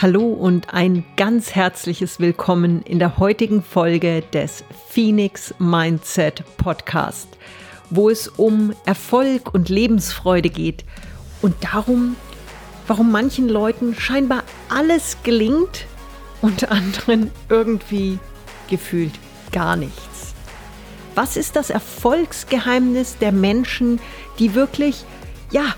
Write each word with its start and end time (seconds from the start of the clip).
Hallo 0.00 0.28
und 0.28 0.72
ein 0.72 1.04
ganz 1.16 1.56
herzliches 1.56 2.20
Willkommen 2.20 2.82
in 2.82 3.00
der 3.00 3.18
heutigen 3.18 3.64
Folge 3.64 4.22
des 4.32 4.62
Phoenix 4.88 5.52
Mindset 5.58 6.44
Podcast, 6.56 7.26
wo 7.90 8.08
es 8.08 8.28
um 8.28 8.76
Erfolg 8.86 9.52
und 9.52 9.68
Lebensfreude 9.68 10.50
geht 10.50 10.84
und 11.42 11.56
darum, 11.64 12.14
warum 12.86 13.10
manchen 13.10 13.48
Leuten 13.48 13.96
scheinbar 13.96 14.44
alles 14.68 15.16
gelingt 15.24 15.86
und 16.42 16.70
anderen 16.70 17.32
irgendwie 17.48 18.20
gefühlt 18.70 19.14
gar 19.50 19.74
nichts. 19.74 20.32
Was 21.16 21.36
ist 21.36 21.56
das 21.56 21.70
Erfolgsgeheimnis 21.70 23.18
der 23.18 23.32
Menschen, 23.32 23.98
die 24.38 24.54
wirklich, 24.54 25.04
ja, 25.50 25.74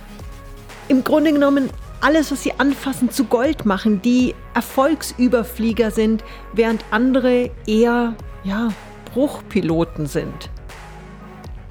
im 0.89 1.05
Grunde 1.05 1.33
genommen 1.33 1.71
alles, 2.01 2.33
was 2.33 2.43
sie 2.43 2.53
anfassen, 2.59 3.11
zu 3.11 3.25
Gold 3.25 3.67
machen, 3.67 4.03
die 4.03 4.35
Erfolgsüberflieger 4.55 5.91
sind, 5.91 6.25
während 6.53 6.85
andere 6.91 7.51
eher, 7.67 8.15
ja, 8.45 8.73
Bruchpiloten 9.13 10.07
sind. 10.07 10.51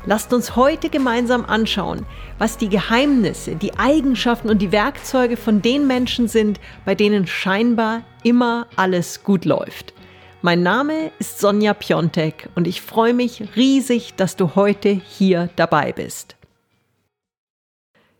Lasst 0.05 0.33
uns 0.33 0.55
heute 0.55 0.89
gemeinsam 0.89 1.45
anschauen, 1.45 2.05
was 2.37 2.57
die 2.57 2.69
Geheimnisse, 2.69 3.55
die 3.55 3.77
Eigenschaften 3.77 4.49
und 4.49 4.61
die 4.61 4.71
Werkzeuge 4.71 5.37
von 5.37 5.61
den 5.61 5.87
Menschen 5.87 6.27
sind, 6.27 6.59
bei 6.85 6.95
denen 6.95 7.27
scheinbar 7.27 8.03
immer 8.23 8.67
alles 8.75 9.23
gut 9.23 9.45
läuft. 9.45 9.93
Mein 10.41 10.63
Name 10.63 11.11
ist 11.19 11.39
Sonja 11.39 11.73
Piontek 11.73 12.47
und 12.55 12.65
ich 12.65 12.81
freue 12.81 13.13
mich 13.13 13.55
riesig, 13.57 14.13
dass 14.15 14.37
du 14.37 14.55
heute 14.55 14.89
hier 14.89 15.49
dabei 15.57 15.91
bist. 15.91 16.37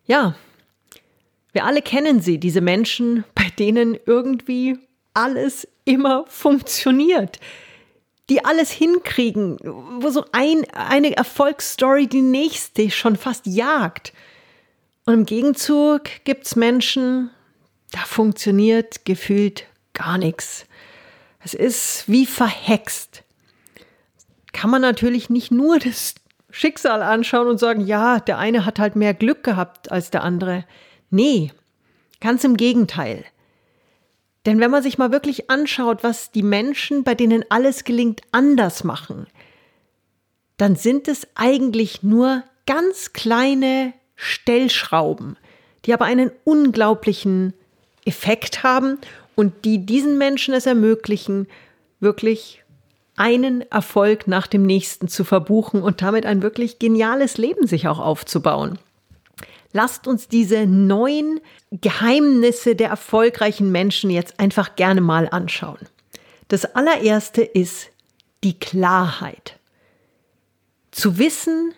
Ja, 0.05 0.35
wir 1.51 1.65
alle 1.65 1.81
kennen 1.81 2.21
sie, 2.21 2.37
diese 2.39 2.61
Menschen, 2.61 3.23
bei 3.35 3.49
denen 3.57 3.97
irgendwie 4.05 4.77
alles 5.13 5.67
immer 5.85 6.25
funktioniert, 6.27 7.39
die 8.29 8.45
alles 8.45 8.69
hinkriegen, 8.69 9.57
wo 9.99 10.09
so 10.09 10.25
ein, 10.31 10.65
eine 10.71 11.17
Erfolgsstory 11.17 12.07
die 12.07 12.21
nächste 12.21 12.91
schon 12.91 13.15
fast 13.15 13.47
jagt. 13.47 14.13
Und 15.05 15.13
im 15.13 15.25
Gegenzug 15.25 16.03
gibt 16.23 16.45
es 16.45 16.55
Menschen, 16.55 17.31
da 17.91 17.99
funktioniert 17.99 19.05
gefühlt 19.05 19.65
gar 19.93 20.19
nichts. 20.19 20.67
Es 21.43 21.55
ist 21.55 22.03
wie 22.07 22.27
verhext. 22.27 23.23
Kann 24.53 24.69
man 24.69 24.81
natürlich 24.81 25.29
nicht 25.29 25.51
nur 25.51 25.79
das 25.79 26.15
Schicksal 26.51 27.01
anschauen 27.01 27.47
und 27.47 27.59
sagen, 27.59 27.85
ja, 27.85 28.19
der 28.19 28.37
eine 28.37 28.65
hat 28.65 28.79
halt 28.79 28.95
mehr 28.95 29.13
Glück 29.13 29.43
gehabt 29.43 29.91
als 29.91 30.11
der 30.11 30.23
andere. 30.23 30.65
Nee, 31.09 31.51
ganz 32.19 32.43
im 32.43 32.57
Gegenteil. 32.57 33.25
Denn 34.45 34.59
wenn 34.59 34.71
man 34.71 34.83
sich 34.83 34.97
mal 34.97 35.11
wirklich 35.11 35.49
anschaut, 35.49 36.03
was 36.03 36.31
die 36.31 36.43
Menschen, 36.43 37.03
bei 37.03 37.15
denen 37.15 37.43
alles 37.49 37.83
gelingt, 37.83 38.21
anders 38.31 38.83
machen, 38.83 39.27
dann 40.57 40.75
sind 40.75 41.07
es 41.07 41.27
eigentlich 41.35 42.03
nur 42.03 42.43
ganz 42.65 43.13
kleine 43.13 43.93
Stellschrauben, 44.15 45.37
die 45.85 45.93
aber 45.93 46.05
einen 46.05 46.31
unglaublichen 46.43 47.53
Effekt 48.05 48.63
haben 48.63 48.97
und 49.35 49.65
die 49.65 49.85
diesen 49.85 50.17
Menschen 50.17 50.53
es 50.53 50.65
ermöglichen, 50.65 51.47
wirklich 51.99 52.63
einen 53.15 53.61
Erfolg 53.69 54.27
nach 54.27 54.47
dem 54.47 54.63
nächsten 54.63 55.07
zu 55.07 55.23
verbuchen 55.23 55.81
und 55.81 56.01
damit 56.01 56.25
ein 56.25 56.41
wirklich 56.41 56.79
geniales 56.79 57.37
Leben 57.37 57.67
sich 57.67 57.87
auch 57.87 57.99
aufzubauen. 57.99 58.79
Lasst 59.71 60.07
uns 60.07 60.27
diese 60.27 60.65
neuen 60.65 61.39
Geheimnisse 61.71 62.75
der 62.75 62.89
erfolgreichen 62.89 63.71
Menschen 63.71 64.09
jetzt 64.09 64.39
einfach 64.39 64.75
gerne 64.75 65.01
mal 65.01 65.29
anschauen. 65.29 65.79
Das 66.47 66.65
allererste 66.75 67.43
ist 67.43 67.89
die 68.43 68.57
Klarheit. 68.57 69.59
Zu 70.91 71.19
wissen, 71.19 71.73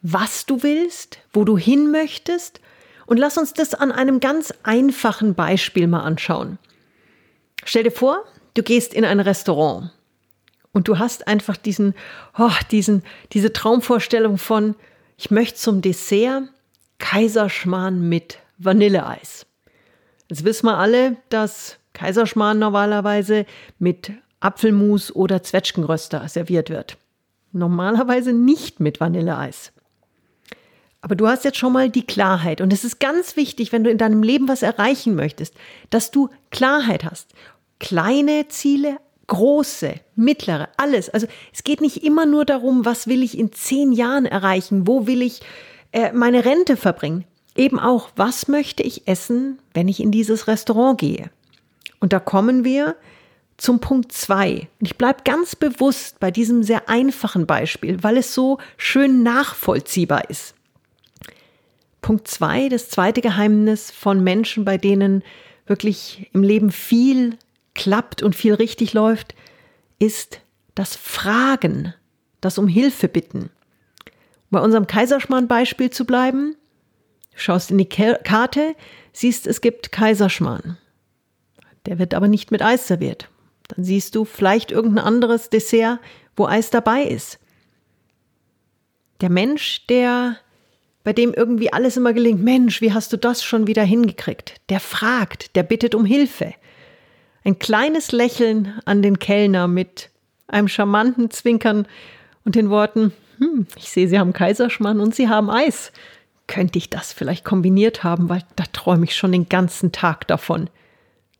was 0.00 0.46
du 0.46 0.62
willst, 0.62 1.18
wo 1.32 1.44
du 1.44 1.58
hin 1.58 1.90
möchtest. 1.90 2.60
Und 3.06 3.18
lass 3.18 3.36
uns 3.36 3.52
das 3.52 3.74
an 3.74 3.92
einem 3.92 4.20
ganz 4.20 4.52
einfachen 4.62 5.34
Beispiel 5.34 5.86
mal 5.86 6.00
anschauen. 6.00 6.58
Stell 7.64 7.82
dir 7.82 7.90
vor, 7.90 8.24
du 8.54 8.62
gehst 8.62 8.94
in 8.94 9.04
ein 9.04 9.20
Restaurant 9.20 9.92
und 10.72 10.88
du 10.88 10.98
hast 10.98 11.26
einfach 11.26 11.56
diesen, 11.56 11.94
oh, 12.38 12.50
diesen, 12.70 13.02
diese 13.32 13.52
Traumvorstellung 13.52 14.38
von, 14.38 14.74
ich 15.16 15.30
möchte 15.30 15.58
zum 15.58 15.82
Dessert 15.82 16.44
Kaiserschmarrn 17.04 18.08
mit 18.08 18.38
Vanilleeis. 18.56 19.44
Jetzt 20.30 20.42
wissen 20.42 20.64
wir 20.64 20.78
alle, 20.78 21.18
dass 21.28 21.76
Kaiserschmarrn 21.92 22.58
normalerweise 22.58 23.44
mit 23.78 24.12
Apfelmus 24.40 25.14
oder 25.14 25.42
Zwetschgenröster 25.42 26.26
serviert 26.28 26.70
wird. 26.70 26.96
Normalerweise 27.52 28.32
nicht 28.32 28.80
mit 28.80 29.00
Vanilleeis. 29.00 29.72
Aber 31.02 31.14
du 31.14 31.28
hast 31.28 31.44
jetzt 31.44 31.58
schon 31.58 31.74
mal 31.74 31.90
die 31.90 32.06
Klarheit. 32.06 32.62
Und 32.62 32.72
es 32.72 32.84
ist 32.84 33.00
ganz 33.00 33.36
wichtig, 33.36 33.70
wenn 33.70 33.84
du 33.84 33.90
in 33.90 33.98
deinem 33.98 34.22
Leben 34.22 34.48
was 34.48 34.62
erreichen 34.62 35.14
möchtest, 35.14 35.54
dass 35.90 36.10
du 36.10 36.30
Klarheit 36.50 37.04
hast. 37.04 37.34
Kleine 37.80 38.48
Ziele, 38.48 38.96
große, 39.26 39.96
mittlere, 40.16 40.70
alles. 40.78 41.10
Also 41.10 41.26
es 41.52 41.64
geht 41.64 41.82
nicht 41.82 42.02
immer 42.02 42.24
nur 42.24 42.46
darum, 42.46 42.86
was 42.86 43.06
will 43.06 43.22
ich 43.22 43.38
in 43.38 43.52
zehn 43.52 43.92
Jahren 43.92 44.24
erreichen, 44.24 44.86
wo 44.86 45.06
will 45.06 45.20
ich 45.20 45.42
äh, 45.94 46.12
meine 46.12 46.44
Rente 46.44 46.76
verbringen. 46.76 47.24
Eben 47.56 47.78
auch, 47.78 48.10
was 48.16 48.48
möchte 48.48 48.82
ich 48.82 49.06
essen, 49.06 49.60
wenn 49.72 49.86
ich 49.86 50.00
in 50.00 50.10
dieses 50.10 50.48
Restaurant 50.48 50.98
gehe? 50.98 51.30
Und 52.00 52.12
da 52.12 52.18
kommen 52.18 52.64
wir 52.64 52.96
zum 53.56 53.78
Punkt 53.78 54.10
zwei. 54.10 54.68
Und 54.80 54.86
ich 54.86 54.98
bleibe 54.98 55.22
ganz 55.24 55.54
bewusst 55.54 56.18
bei 56.18 56.32
diesem 56.32 56.64
sehr 56.64 56.88
einfachen 56.88 57.46
Beispiel, 57.46 58.02
weil 58.02 58.16
es 58.16 58.34
so 58.34 58.58
schön 58.76 59.22
nachvollziehbar 59.22 60.28
ist. 60.28 60.56
Punkt 62.02 62.26
zwei, 62.26 62.68
das 62.68 62.90
zweite 62.90 63.20
Geheimnis 63.20 63.92
von 63.92 64.22
Menschen, 64.22 64.64
bei 64.64 64.76
denen 64.76 65.22
wirklich 65.66 66.28
im 66.34 66.42
Leben 66.42 66.72
viel 66.72 67.38
klappt 67.74 68.20
und 68.20 68.34
viel 68.34 68.54
richtig 68.54 68.94
läuft, 68.94 69.36
ist 70.00 70.40
das 70.74 70.96
Fragen, 70.96 71.94
das 72.40 72.58
um 72.58 72.66
Hilfe 72.66 73.06
bitten 73.06 73.50
bei 74.54 74.60
unserem 74.60 74.86
Kaiserschmarrn-Beispiel 74.86 75.90
zu 75.90 76.04
bleiben, 76.04 76.54
schaust 77.34 77.72
in 77.72 77.78
die 77.78 77.88
Karte, 77.88 78.76
siehst, 79.12 79.48
es 79.48 79.60
gibt 79.60 79.90
Kaiserschmarrn. 79.90 80.78
Der 81.86 81.98
wird 81.98 82.14
aber 82.14 82.28
nicht 82.28 82.52
mit 82.52 82.62
Eis 82.62 82.86
serviert. 82.86 83.28
Dann 83.66 83.84
siehst 83.84 84.14
du 84.14 84.24
vielleicht 84.24 84.70
irgendein 84.70 85.04
anderes 85.04 85.50
Dessert, 85.50 85.98
wo 86.36 86.46
Eis 86.46 86.70
dabei 86.70 87.02
ist. 87.02 87.40
Der 89.20 89.28
Mensch, 89.28 89.86
der 89.88 90.36
bei 91.02 91.12
dem 91.12 91.34
irgendwie 91.34 91.72
alles 91.72 91.96
immer 91.96 92.12
gelingt, 92.12 92.42
Mensch, 92.42 92.80
wie 92.80 92.92
hast 92.92 93.12
du 93.12 93.18
das 93.18 93.42
schon 93.42 93.66
wieder 93.66 93.82
hingekriegt? 93.82 94.60
Der 94.68 94.78
fragt, 94.78 95.56
der 95.56 95.64
bittet 95.64 95.96
um 95.96 96.04
Hilfe. 96.04 96.54
Ein 97.42 97.58
kleines 97.58 98.12
Lächeln 98.12 98.80
an 98.84 99.02
den 99.02 99.18
Kellner 99.18 99.66
mit 99.66 100.10
einem 100.46 100.68
charmanten 100.68 101.30
Zwinkern 101.30 101.88
und 102.44 102.54
den 102.54 102.70
Worten, 102.70 103.12
hm, 103.44 103.66
ich 103.76 103.90
sehe, 103.90 104.08
Sie 104.08 104.18
haben 104.18 104.32
Kaiserschmarrn 104.32 105.00
und 105.00 105.14
Sie 105.14 105.28
haben 105.28 105.50
Eis. 105.50 105.92
Könnte 106.46 106.78
ich 106.78 106.90
das 106.90 107.12
vielleicht 107.12 107.44
kombiniert 107.44 108.04
haben, 108.04 108.28
weil 108.28 108.42
da 108.56 108.64
träume 108.72 109.04
ich 109.04 109.16
schon 109.16 109.32
den 109.32 109.48
ganzen 109.48 109.92
Tag 109.92 110.26
davon. 110.26 110.68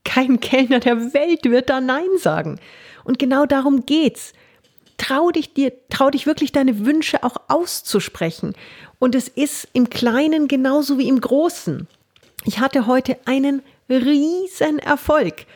Kein 0.05 0.41
Kellner 0.41 0.81
der 0.81 1.15
Welt 1.15 1.45
wird 1.45 1.71
da 1.71 1.81
Nein 1.81 2.09
sagen. 2.19 2.59
Und 3.05 3.19
genau 3.19 3.47
darum 3.47 3.87
geht's. 3.87 4.33
Trau 4.97 5.31
dich 5.31 5.55
dir, 5.55 5.73
trau 5.91 6.11
dich 6.11 6.27
wirklich 6.27 6.53
deine 6.53 6.87
Wünsche 6.87 7.25
auch 7.25 7.37
auszusprechen. 7.49 8.55
Und 8.99 9.15
es 9.15 9.29
ist 9.29 9.69
im 9.73 9.91
Kleinen 9.91 10.47
genauso 10.49 10.99
wie 10.99 11.09
im 11.09 11.21
Großen. 11.21 11.89
Ich 12.45 12.61
hatte 12.61 12.87
heute 12.87 13.19
einen 13.25 13.63
riesen 13.89 14.79
Erfolg, 14.79 15.47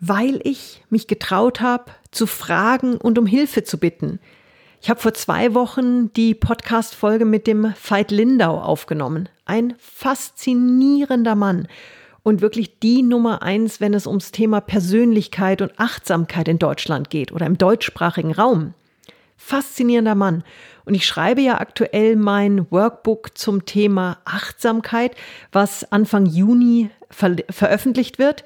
weil 0.00 0.40
ich 0.44 0.82
mich 0.90 1.06
getraut 1.06 1.60
habe, 1.60 1.92
zu 2.10 2.26
fragen 2.26 2.96
und 2.96 3.18
um 3.18 3.26
Hilfe 3.26 3.64
zu 3.64 3.78
bitten. 3.78 4.20
Ich 4.84 4.90
habe 4.90 5.00
vor 5.00 5.14
zwei 5.14 5.54
Wochen 5.54 6.12
die 6.12 6.34
Podcast-Folge 6.34 7.24
mit 7.24 7.46
dem 7.46 7.72
Veit 7.82 8.10
Lindau 8.10 8.60
aufgenommen. 8.60 9.30
Ein 9.46 9.76
faszinierender 9.78 11.34
Mann 11.34 11.68
und 12.22 12.42
wirklich 12.42 12.80
die 12.80 13.00
Nummer 13.00 13.40
eins, 13.40 13.80
wenn 13.80 13.94
es 13.94 14.06
ums 14.06 14.30
Thema 14.30 14.60
Persönlichkeit 14.60 15.62
und 15.62 15.72
Achtsamkeit 15.80 16.48
in 16.48 16.58
Deutschland 16.58 17.08
geht 17.08 17.32
oder 17.32 17.46
im 17.46 17.56
deutschsprachigen 17.56 18.32
Raum. 18.32 18.74
Faszinierender 19.38 20.14
Mann. 20.14 20.44
Und 20.84 20.92
ich 20.92 21.06
schreibe 21.06 21.40
ja 21.40 21.60
aktuell 21.60 22.14
mein 22.14 22.70
Workbook 22.70 23.38
zum 23.38 23.64
Thema 23.64 24.18
Achtsamkeit, 24.26 25.16
was 25.50 25.90
Anfang 25.92 26.26
Juni 26.26 26.90
ver 27.08 27.36
veröffentlicht 27.48 28.18
wird. 28.18 28.44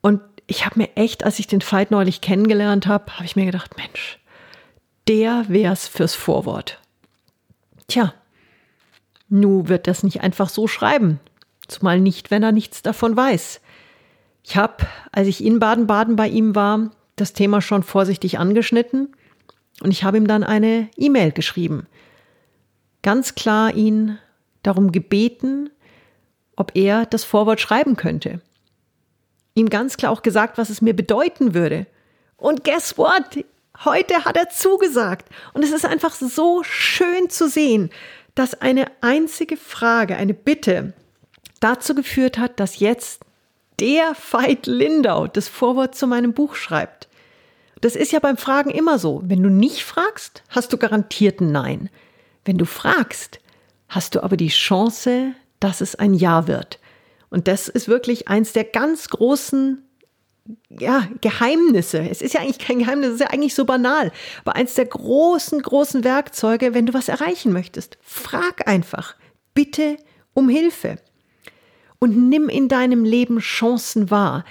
Und 0.00 0.22
ich 0.46 0.64
habe 0.64 0.78
mir 0.78 0.88
echt, 0.96 1.22
als 1.22 1.38
ich 1.38 1.48
den 1.48 1.60
Veit 1.60 1.90
neulich 1.90 2.22
kennengelernt 2.22 2.86
habe, 2.86 3.12
habe 3.12 3.26
ich 3.26 3.36
mir 3.36 3.44
gedacht, 3.44 3.76
Mensch, 3.76 4.18
der 5.08 5.44
wär's 5.48 5.88
fürs 5.88 6.14
Vorwort. 6.14 6.80
Tja, 7.88 8.14
nu 9.28 9.68
wird 9.68 9.86
das 9.86 10.02
nicht 10.02 10.20
einfach 10.20 10.48
so 10.48 10.66
schreiben, 10.66 11.20
zumal 11.68 12.00
nicht, 12.00 12.30
wenn 12.30 12.42
er 12.42 12.52
nichts 12.52 12.82
davon 12.82 13.16
weiß. 13.16 13.60
Ich 14.42 14.56
habe, 14.56 14.86
als 15.12 15.28
ich 15.28 15.44
in 15.44 15.58
Baden-Baden 15.58 16.16
bei 16.16 16.28
ihm 16.28 16.54
war, 16.54 16.90
das 17.16 17.32
Thema 17.32 17.60
schon 17.60 17.82
vorsichtig 17.82 18.38
angeschnitten 18.38 19.14
und 19.82 19.90
ich 19.90 20.04
habe 20.04 20.16
ihm 20.16 20.26
dann 20.26 20.44
eine 20.44 20.88
E-Mail 20.96 21.32
geschrieben. 21.32 21.86
Ganz 23.02 23.34
klar 23.34 23.74
ihn 23.74 24.18
darum 24.62 24.92
gebeten, 24.92 25.70
ob 26.56 26.72
er 26.74 27.06
das 27.06 27.24
Vorwort 27.24 27.60
schreiben 27.60 27.96
könnte. 27.96 28.40
Ihm 29.54 29.68
ganz 29.68 29.96
klar 29.96 30.12
auch 30.12 30.22
gesagt, 30.22 30.58
was 30.58 30.70
es 30.70 30.82
mir 30.82 30.94
bedeuten 30.94 31.54
würde. 31.54 31.86
Und 32.36 32.64
guess 32.64 32.98
what? 32.98 33.44
Heute 33.84 34.24
hat 34.24 34.36
er 34.36 34.48
zugesagt. 34.48 35.28
Und 35.52 35.62
es 35.62 35.72
ist 35.72 35.84
einfach 35.84 36.14
so 36.14 36.62
schön 36.62 37.28
zu 37.28 37.48
sehen, 37.48 37.90
dass 38.34 38.60
eine 38.60 38.86
einzige 39.00 39.56
Frage, 39.56 40.16
eine 40.16 40.34
Bitte 40.34 40.92
dazu 41.60 41.94
geführt 41.94 42.38
hat, 42.38 42.60
dass 42.60 42.78
jetzt 42.78 43.22
der 43.80 44.14
Veit 44.30 44.66
Lindau 44.66 45.26
das 45.26 45.48
Vorwort 45.48 45.94
zu 45.94 46.06
meinem 46.06 46.32
Buch 46.32 46.54
schreibt. 46.54 47.08
Das 47.80 47.94
ist 47.94 48.12
ja 48.12 48.20
beim 48.20 48.36
Fragen 48.36 48.70
immer 48.70 48.98
so. 48.98 49.22
Wenn 49.24 49.42
du 49.42 49.50
nicht 49.50 49.84
fragst, 49.84 50.42
hast 50.48 50.72
du 50.72 50.78
garantiert 50.78 51.40
ein 51.40 51.52
Nein. 51.52 51.90
Wenn 52.44 52.58
du 52.58 52.64
fragst, 52.64 53.40
hast 53.88 54.14
du 54.14 54.22
aber 54.22 54.36
die 54.36 54.48
Chance, 54.48 55.32
dass 55.60 55.80
es 55.80 55.94
ein 55.94 56.14
Ja 56.14 56.46
wird. 56.46 56.78
Und 57.28 57.48
das 57.48 57.68
ist 57.68 57.88
wirklich 57.88 58.28
eins 58.28 58.52
der 58.52 58.64
ganz 58.64 59.08
großen 59.08 59.85
ja, 60.68 61.08
Geheimnisse. 61.20 62.08
Es 62.08 62.22
ist 62.22 62.34
ja 62.34 62.40
eigentlich 62.40 62.58
kein 62.58 62.78
Geheimnis, 62.78 63.08
es 63.08 63.14
ist 63.14 63.20
ja 63.20 63.30
eigentlich 63.30 63.54
so 63.54 63.64
banal. 63.64 64.12
Aber 64.44 64.56
eins 64.56 64.74
der 64.74 64.86
großen, 64.86 65.60
großen 65.60 66.04
Werkzeuge, 66.04 66.74
wenn 66.74 66.86
du 66.86 66.94
was 66.94 67.08
erreichen 67.08 67.52
möchtest, 67.52 67.98
frag 68.02 68.68
einfach. 68.68 69.16
Bitte 69.54 69.96
um 70.34 70.48
Hilfe. 70.48 70.96
Und 71.98 72.28
nimm 72.28 72.48
in 72.48 72.68
deinem 72.68 73.04
Leben 73.04 73.38
Chancen 73.38 74.10
wahr. 74.10 74.44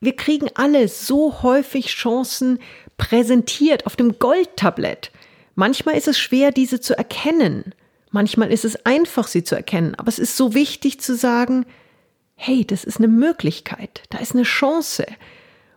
Wir 0.00 0.14
kriegen 0.14 0.48
alle 0.54 0.88
so 0.88 1.42
häufig 1.42 1.86
Chancen 1.86 2.58
präsentiert 2.96 3.86
auf 3.86 3.96
dem 3.96 4.18
Goldtablett. 4.18 5.12
Manchmal 5.54 5.96
ist 5.96 6.08
es 6.08 6.18
schwer, 6.18 6.52
diese 6.52 6.80
zu 6.80 6.96
erkennen. 6.96 7.74
Manchmal 8.10 8.52
ist 8.52 8.64
es 8.64 8.84
einfach, 8.86 9.26
sie 9.28 9.44
zu 9.44 9.54
erkennen. 9.54 9.94
Aber 9.96 10.08
es 10.08 10.18
ist 10.18 10.36
so 10.36 10.54
wichtig 10.54 11.00
zu 11.00 11.14
sagen, 11.16 11.66
hey, 12.40 12.64
das 12.64 12.84
ist 12.84 12.98
eine 12.98 13.08
Möglichkeit, 13.08 14.02
da 14.10 14.18
ist 14.18 14.32
eine 14.32 14.44
Chance. 14.44 15.04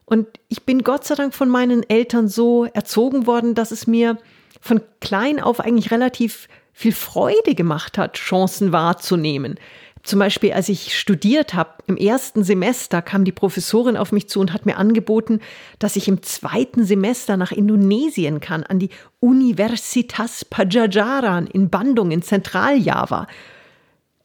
Und 0.05 0.27
ich 0.47 0.63
bin 0.63 0.83
Gott 0.83 1.05
sei 1.05 1.15
Dank 1.15 1.33
von 1.33 1.49
meinen 1.49 1.87
Eltern 1.89 2.27
so 2.27 2.65
erzogen 2.65 3.25
worden, 3.25 3.55
dass 3.55 3.71
es 3.71 3.87
mir 3.87 4.17
von 4.61 4.81
klein 4.99 5.39
auf 5.39 5.59
eigentlich 5.59 5.89
relativ 5.89 6.47
viel 6.71 6.91
Freude 6.93 7.55
gemacht 7.55 7.97
hat, 7.97 8.13
Chancen 8.13 8.71
wahrzunehmen. 8.71 9.59
Zum 10.03 10.19
Beispiel, 10.19 10.53
als 10.53 10.69
ich 10.69 10.97
studiert 10.97 11.55
habe, 11.55 11.71
im 11.87 11.97
ersten 11.97 12.43
Semester 12.43 13.01
kam 13.01 13.23
die 13.23 13.31
Professorin 13.31 13.97
auf 13.97 14.11
mich 14.11 14.29
zu 14.29 14.39
und 14.39 14.53
hat 14.53 14.65
mir 14.65 14.77
angeboten, 14.77 15.39
dass 15.79 15.95
ich 15.95 16.07
im 16.07 16.21
zweiten 16.21 16.85
Semester 16.85 17.37
nach 17.37 17.51
Indonesien 17.51 18.39
kann, 18.39 18.63
an 18.63 18.77
die 18.77 18.89
Universitas 19.19 20.45
Pajajaran 20.45 21.47
in 21.47 21.69
Bandung 21.69 22.11
in 22.11 22.21
Zentraljava. 22.21 23.27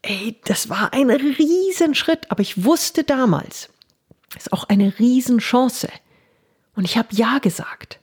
Ey, 0.07 0.37
das 0.45 0.69
war 0.69 0.93
ein 0.93 1.11
Riesenschritt, 1.11 2.31
aber 2.31 2.41
ich 2.41 2.65
wusste 2.65 3.03
damals, 3.03 3.71
ist 4.37 4.53
auch 4.53 4.69
eine 4.69 4.97
Riesenchance. 5.01 5.89
Und 6.77 6.85
ich 6.85 6.97
habe 6.97 7.09
Ja 7.11 7.39
gesagt. 7.39 7.99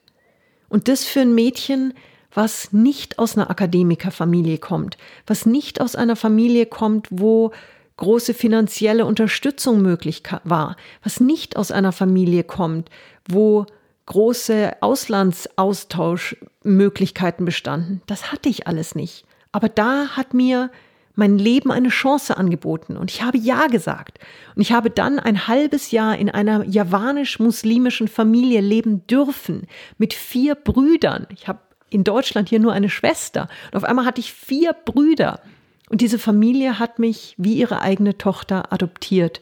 Und 0.68 0.90
das 0.90 1.06
für 1.06 1.22
ein 1.22 1.34
Mädchen, 1.34 1.94
was 2.34 2.74
nicht 2.74 3.20
aus 3.20 3.38
einer 3.38 3.50
Akademikerfamilie 3.50 4.58
kommt, 4.58 4.98
was 5.28 5.46
nicht 5.46 5.80
aus 5.80 5.96
einer 5.96 6.18
Familie 6.18 6.66
kommt, 6.66 7.08
wo 7.10 7.54
große 7.96 8.34
finanzielle 8.34 9.06
Unterstützung 9.06 9.82
möglich 9.82 10.24
war, 10.44 10.76
was 11.04 11.22
nicht 11.22 11.56
aus 11.56 11.72
einer 11.72 11.94
Familie 11.94 12.44
kommt, 12.44 12.90
wo 13.30 13.66
große 14.08 14.74
Auslandsaustauschmöglichkeiten 14.82 17.46
bestanden. 17.46 18.02
Das 18.08 18.34
hatte 18.34 18.50
ich 18.50 18.68
alles 18.68 18.96
nicht. 18.96 19.24
Aber 19.54 19.70
da 19.70 20.18
hat 20.18 20.34
mir 20.34 20.70
mein 21.16 21.38
Leben 21.38 21.72
eine 21.72 21.90
Chance 21.90 22.38
angeboten 22.38 22.98
und 22.98 23.12
ich 23.12 23.22
habe 23.22 23.38
Ja 23.38 23.68
gesagt. 23.68 24.20
Und 24.56 24.62
ich 24.62 24.72
habe 24.72 24.90
dann 24.90 25.20
ein 25.20 25.48
halbes 25.48 25.92
Jahr 25.92 26.18
in 26.18 26.30
einer 26.30 26.66
javanisch-muslimischen 26.66 28.08
Familie 28.08 28.62
leben 28.62 29.06
dürfen 29.08 29.68
mit 29.98 30.14
vier 30.14 30.56
Brüdern. 30.56 31.28
Ich 31.30 31.48
habe 31.48 31.60
in 31.90 32.04
Deutschland 32.04 32.50
hier 32.50 32.60
nur 32.60 32.74
eine 32.74 32.90
Schwester 32.90 33.48
und 33.72 33.78
auf 33.78 33.84
einmal 33.84 34.06
hatte 34.06 34.22
ich 34.22 34.34
vier 34.34 34.74
Brüder. 34.74 35.42
Und 35.90 36.02
diese 36.02 36.18
Familie 36.18 36.80
hat 36.80 36.98
mich 36.98 37.36
wie 37.38 37.54
ihre 37.54 37.82
eigene 37.82 38.18
Tochter 38.18 38.74
adoptiert. 38.74 39.42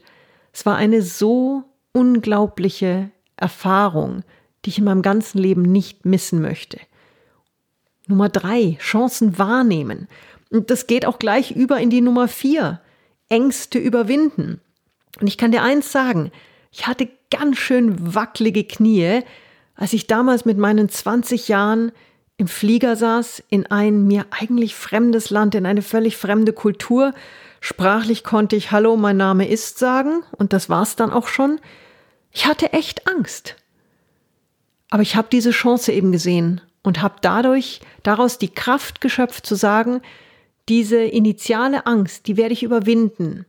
Es 0.52 0.66
war 0.66 0.76
eine 0.76 1.02
so 1.02 1.64
unglaubliche 1.94 3.12
Erfahrung, 3.38 4.24
die 4.66 4.70
ich 4.72 4.78
in 4.78 4.84
meinem 4.84 5.02
ganzen 5.02 5.38
Leben 5.38 5.62
nicht 5.62 6.06
missen 6.06 6.42
möchte. 6.42 6.80
Nummer 8.08 8.30
drei, 8.30 8.78
Chancen 8.80 9.38
wahrnehmen. 9.38 10.08
Und 10.52 10.70
das 10.70 10.86
geht 10.86 11.06
auch 11.06 11.18
gleich 11.18 11.52
über 11.52 11.80
in 11.80 11.90
die 11.90 12.02
Nummer 12.02 12.28
vier. 12.28 12.82
Ängste 13.30 13.80
überwinden. 13.80 14.60
Und 15.20 15.28
ich 15.28 15.38
kann 15.38 15.52
dir 15.52 15.64
eins 15.64 15.92
sagen, 15.92 16.32
ich 16.72 16.86
hatte 16.88 17.10
ganz 17.32 17.58
schön 17.58 18.14
wackelige 18.14 18.66
Knie, 18.66 19.22
als 19.76 19.94
ich 19.94 20.08
damals 20.08 20.46
mit 20.46 20.58
meinen 20.58 20.90
20 20.90 21.48
Jahren 21.48 21.92
im 22.38 22.48
Flieger 22.48 22.96
saß, 22.96 23.44
in 23.50 23.68
ein 23.68 24.06
mir 24.08 24.26
eigentlich 24.32 24.76
fremdes 24.76 25.30
Land, 25.30 25.56
in 25.56 25.66
eine 25.66 25.82
völlig 25.82 26.18
fremde 26.18 26.54
Kultur. 26.54 27.14
Sprachlich 27.62 28.24
konnte 28.24 28.56
ich 28.56 28.72
Hallo, 28.72 28.98
mein 28.98 29.18
Name 29.18 29.48
ist 29.48 29.80
sagen 29.80 30.24
und 30.38 30.52
das 30.52 30.70
war's 30.70 30.96
dann 30.96 31.12
auch 31.12 31.28
schon. 31.28 31.60
Ich 32.32 32.48
hatte 32.48 32.74
echt 32.74 33.08
Angst. 33.08 33.56
Aber 34.90 35.04
ich 35.04 35.16
habe 35.16 35.28
diese 35.32 35.52
Chance 35.52 35.92
eben 35.94 36.12
gesehen 36.12 36.62
und 36.84 37.02
habe 37.02 37.16
dadurch 37.22 37.80
daraus 38.04 38.38
die 38.38 38.50
Kraft 38.50 39.02
geschöpft 39.02 39.46
zu 39.46 39.56
sagen, 39.56 40.02
diese 40.72 41.04
initiale 41.04 41.86
Angst, 41.86 42.28
die 42.28 42.38
werde 42.38 42.54
ich 42.54 42.64
überwinden. 42.64 43.46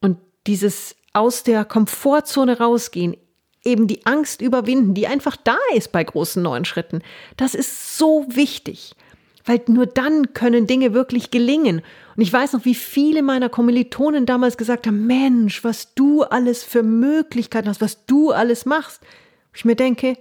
Und 0.00 0.18
dieses 0.46 0.94
aus 1.12 1.42
der 1.42 1.64
Komfortzone 1.64 2.58
rausgehen, 2.58 3.16
eben 3.64 3.88
die 3.88 4.06
Angst 4.06 4.40
überwinden, 4.40 4.94
die 4.94 5.08
einfach 5.08 5.36
da 5.36 5.58
ist 5.74 5.90
bei 5.90 6.04
großen 6.04 6.40
neuen 6.40 6.64
Schritten, 6.64 7.02
das 7.36 7.56
ist 7.56 7.98
so 7.98 8.24
wichtig. 8.28 8.94
Weil 9.44 9.62
nur 9.66 9.86
dann 9.86 10.32
können 10.32 10.68
Dinge 10.68 10.94
wirklich 10.94 11.32
gelingen. 11.32 11.82
Und 12.14 12.22
ich 12.22 12.32
weiß 12.32 12.52
noch, 12.52 12.64
wie 12.64 12.76
viele 12.76 13.24
meiner 13.24 13.48
Kommilitonen 13.48 14.24
damals 14.24 14.56
gesagt 14.56 14.86
haben, 14.86 15.08
Mensch, 15.08 15.64
was 15.64 15.92
du 15.96 16.22
alles 16.22 16.62
für 16.62 16.84
Möglichkeiten 16.84 17.68
hast, 17.68 17.80
was 17.80 18.06
du 18.06 18.30
alles 18.30 18.64
machst. 18.64 19.02
Ich 19.52 19.64
mir 19.64 19.74
denke, 19.74 20.16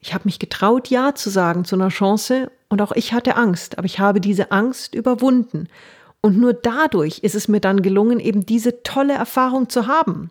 ich 0.00 0.14
habe 0.14 0.24
mich 0.24 0.38
getraut, 0.38 0.88
Ja 0.88 1.14
zu 1.14 1.30
sagen 1.30 1.64
zu 1.64 1.76
einer 1.76 1.88
Chance 1.88 2.50
und 2.68 2.82
auch 2.82 2.92
ich 2.92 3.12
hatte 3.12 3.36
Angst, 3.36 3.78
aber 3.78 3.86
ich 3.86 3.98
habe 3.98 4.20
diese 4.20 4.52
Angst 4.52 4.94
überwunden. 4.94 5.68
Und 6.20 6.38
nur 6.38 6.52
dadurch 6.52 7.20
ist 7.20 7.34
es 7.34 7.48
mir 7.48 7.60
dann 7.60 7.82
gelungen, 7.82 8.20
eben 8.20 8.44
diese 8.44 8.82
tolle 8.82 9.14
Erfahrung 9.14 9.68
zu 9.68 9.86
haben. 9.86 10.30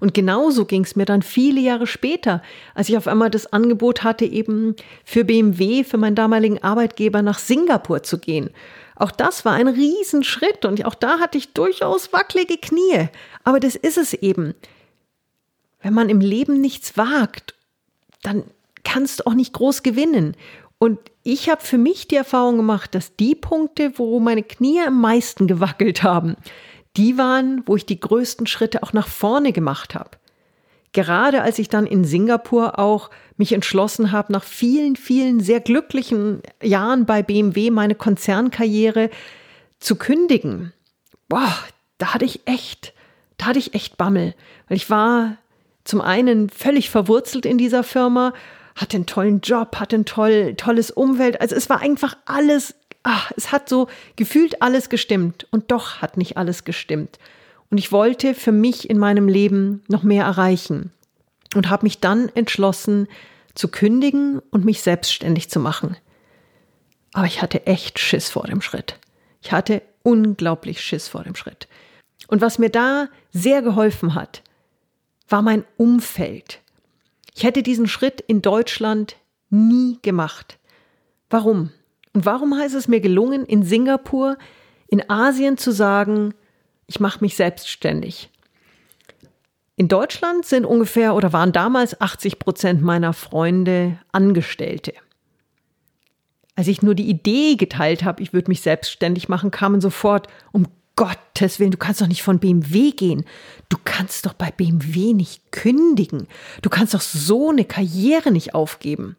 Und 0.00 0.12
genauso 0.12 0.64
ging 0.64 0.84
es 0.84 0.96
mir 0.96 1.04
dann 1.04 1.22
viele 1.22 1.60
Jahre 1.60 1.86
später, 1.86 2.42
als 2.74 2.88
ich 2.88 2.96
auf 2.96 3.06
einmal 3.06 3.30
das 3.30 3.52
Angebot 3.52 4.02
hatte, 4.02 4.24
eben 4.24 4.74
für 5.04 5.24
BMW, 5.24 5.84
für 5.84 5.96
meinen 5.96 6.16
damaligen 6.16 6.62
Arbeitgeber 6.62 7.22
nach 7.22 7.38
Singapur 7.38 8.02
zu 8.02 8.18
gehen. 8.18 8.50
Auch 8.96 9.10
das 9.10 9.44
war 9.44 9.52
ein 9.52 9.68
Riesenschritt 9.68 10.64
und 10.64 10.84
auch 10.84 10.94
da 10.94 11.20
hatte 11.20 11.38
ich 11.38 11.52
durchaus 11.52 12.12
wackelige 12.12 12.58
Knie. 12.58 13.08
Aber 13.44 13.60
das 13.60 13.76
ist 13.76 13.98
es 13.98 14.12
eben. 14.12 14.54
Wenn 15.80 15.94
man 15.94 16.08
im 16.08 16.20
Leben 16.20 16.60
nichts 16.60 16.96
wagt, 16.96 17.54
dann 18.24 18.42
kannst 18.82 19.20
du 19.20 19.26
auch 19.26 19.34
nicht 19.34 19.52
groß 19.52 19.84
gewinnen. 19.84 20.36
Und 20.78 20.98
ich 21.22 21.48
habe 21.48 21.62
für 21.62 21.78
mich 21.78 22.08
die 22.08 22.16
Erfahrung 22.16 22.56
gemacht, 22.56 22.94
dass 22.94 23.16
die 23.16 23.34
Punkte, 23.34 23.92
wo 23.96 24.18
meine 24.18 24.42
Knie 24.42 24.80
am 24.80 25.00
meisten 25.00 25.46
gewackelt 25.46 26.02
haben, 26.02 26.36
die 26.96 27.16
waren, 27.16 27.62
wo 27.66 27.76
ich 27.76 27.86
die 27.86 28.00
größten 28.00 28.46
Schritte 28.46 28.82
auch 28.82 28.92
nach 28.92 29.08
vorne 29.08 29.52
gemacht 29.52 29.94
habe. 29.94 30.10
Gerade 30.92 31.42
als 31.42 31.58
ich 31.58 31.68
dann 31.68 31.86
in 31.86 32.04
Singapur 32.04 32.78
auch 32.78 33.10
mich 33.36 33.52
entschlossen 33.52 34.12
habe, 34.12 34.32
nach 34.32 34.44
vielen, 34.44 34.94
vielen 34.94 35.40
sehr 35.40 35.60
glücklichen 35.60 36.40
Jahren 36.62 37.04
bei 37.04 37.22
BMW 37.22 37.70
meine 37.70 37.96
Konzernkarriere 37.96 39.10
zu 39.80 39.96
kündigen. 39.96 40.72
Boah, 41.28 41.52
da 41.98 42.14
hatte 42.14 42.24
ich 42.24 42.46
echt, 42.46 42.94
da 43.38 43.46
hatte 43.46 43.58
ich 43.58 43.74
echt 43.74 43.96
Bammel, 43.96 44.34
weil 44.68 44.76
ich 44.76 44.88
war 44.88 45.36
zum 45.84 46.00
einen 46.00 46.48
völlig 46.50 46.90
verwurzelt 46.90 47.46
in 47.46 47.58
dieser 47.58 47.82
Firma 47.82 48.32
hatte 48.74 48.96
einen 48.96 49.06
tollen 49.06 49.40
Job, 49.40 49.76
hatte 49.76 49.96
ein 49.96 50.04
toll, 50.04 50.54
tolles 50.56 50.90
Umwelt. 50.90 51.40
Also 51.40 51.54
es 51.54 51.70
war 51.70 51.80
einfach 51.80 52.16
alles, 52.24 52.74
ach, 53.02 53.30
es 53.36 53.52
hat 53.52 53.68
so 53.68 53.88
gefühlt 54.16 54.62
alles 54.62 54.88
gestimmt 54.88 55.46
und 55.50 55.70
doch 55.70 56.02
hat 56.02 56.16
nicht 56.16 56.36
alles 56.36 56.64
gestimmt. 56.64 57.18
Und 57.70 57.78
ich 57.78 57.92
wollte 57.92 58.34
für 58.34 58.52
mich 58.52 58.90
in 58.90 58.98
meinem 58.98 59.28
Leben 59.28 59.82
noch 59.88 60.02
mehr 60.02 60.24
erreichen 60.24 60.92
und 61.54 61.70
habe 61.70 61.84
mich 61.84 62.00
dann 62.00 62.28
entschlossen 62.34 63.06
zu 63.54 63.68
kündigen 63.68 64.40
und 64.50 64.64
mich 64.64 64.82
selbstständig 64.82 65.50
zu 65.50 65.60
machen. 65.60 65.96
Aber 67.12 67.26
ich 67.26 67.42
hatte 67.42 67.66
echt 67.66 68.00
Schiss 68.00 68.28
vor 68.28 68.44
dem 68.44 68.60
Schritt. 68.60 68.98
Ich 69.40 69.52
hatte 69.52 69.82
unglaublich 70.02 70.80
Schiss 70.80 71.06
vor 71.06 71.22
dem 71.22 71.36
Schritt. 71.36 71.68
Und 72.26 72.40
was 72.40 72.58
mir 72.58 72.70
da 72.70 73.08
sehr 73.32 73.62
geholfen 73.62 74.14
hat, 74.14 74.42
war 75.28 75.42
mein 75.42 75.64
Umfeld. 75.76 76.60
Ich 77.34 77.44
hätte 77.44 77.62
diesen 77.62 77.88
Schritt 77.88 78.20
in 78.20 78.42
Deutschland 78.42 79.16
nie 79.50 79.98
gemacht. 80.02 80.58
Warum? 81.30 81.70
Und 82.12 82.26
warum 82.26 82.56
heißt 82.56 82.74
es 82.74 82.88
mir 82.88 83.00
gelungen, 83.00 83.44
in 83.44 83.62
Singapur, 83.62 84.38
in 84.86 85.08
Asien 85.10 85.58
zu 85.58 85.72
sagen, 85.72 86.34
ich 86.86 87.00
mache 87.00 87.20
mich 87.20 87.34
selbstständig? 87.34 88.30
In 89.76 89.88
Deutschland 89.88 90.46
sind 90.46 90.64
ungefähr 90.64 91.14
oder 91.16 91.32
waren 91.32 91.52
damals 91.52 92.00
80 92.00 92.38
Prozent 92.38 92.82
meiner 92.82 93.12
Freunde 93.12 93.98
Angestellte. 94.12 94.94
Als 96.54 96.68
ich 96.68 96.82
nur 96.82 96.94
die 96.94 97.08
Idee 97.08 97.56
geteilt 97.56 98.04
habe, 98.04 98.22
ich 98.22 98.32
würde 98.32 98.48
mich 98.48 98.60
selbstständig 98.60 99.28
machen, 99.28 99.50
kamen 99.50 99.80
sofort, 99.80 100.28
um 100.52 100.68
Gottes 100.96 101.58
Willen, 101.58 101.72
du 101.72 101.76
kannst 101.76 102.00
doch 102.00 102.06
nicht 102.06 102.22
von 102.22 102.38
BMW 102.38 102.92
gehen. 102.92 103.24
Du 103.68 103.76
kannst 103.84 104.26
doch 104.26 104.32
bei 104.32 104.50
BMW 104.50 105.12
nicht 105.12 105.50
kündigen. 105.50 106.28
Du 106.62 106.70
kannst 106.70 106.94
doch 106.94 107.00
so 107.00 107.50
eine 107.50 107.64
Karriere 107.64 108.30
nicht 108.30 108.54
aufgeben. 108.54 109.16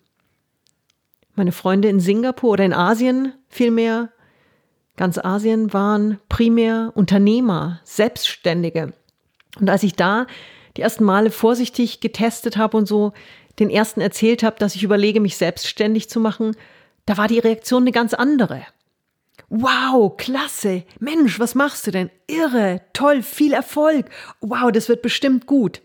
Meine 1.35 1.51
Freunde 1.51 1.89
in 1.89 1.99
Singapur 1.99 2.51
oder 2.51 2.63
in 2.63 2.73
Asien 2.73 3.33
vielmehr, 3.49 4.09
ganz 4.95 5.17
Asien 5.17 5.73
waren 5.73 6.19
primär 6.29 6.93
Unternehmer, 6.95 7.81
Selbstständige. 7.83 8.93
Und 9.59 9.69
als 9.69 9.83
ich 9.83 9.95
da 9.95 10.27
die 10.77 10.81
ersten 10.81 11.03
Male 11.03 11.31
vorsichtig 11.31 11.99
getestet 11.99 12.55
habe 12.55 12.77
und 12.77 12.85
so 12.85 13.11
den 13.59 13.69
ersten 13.69 14.01
erzählt 14.01 14.43
habe, 14.43 14.57
dass 14.59 14.75
ich 14.75 14.83
überlege, 14.83 15.19
mich 15.19 15.37
selbstständig 15.37 16.09
zu 16.09 16.19
machen, 16.19 16.55
da 17.05 17.17
war 17.17 17.27
die 17.27 17.39
Reaktion 17.39 17.83
eine 17.83 17.91
ganz 17.91 18.13
andere. 18.13 18.65
Wow, 19.49 20.17
klasse. 20.17 20.83
Mensch, 20.99 21.39
was 21.39 21.55
machst 21.55 21.85
du 21.87 21.91
denn? 21.91 22.09
Irre, 22.27 22.81
toll, 22.93 23.21
viel 23.21 23.53
Erfolg. 23.53 24.09
Wow, 24.41 24.71
das 24.71 24.89
wird 24.89 25.01
bestimmt 25.01 25.45
gut. 25.45 25.81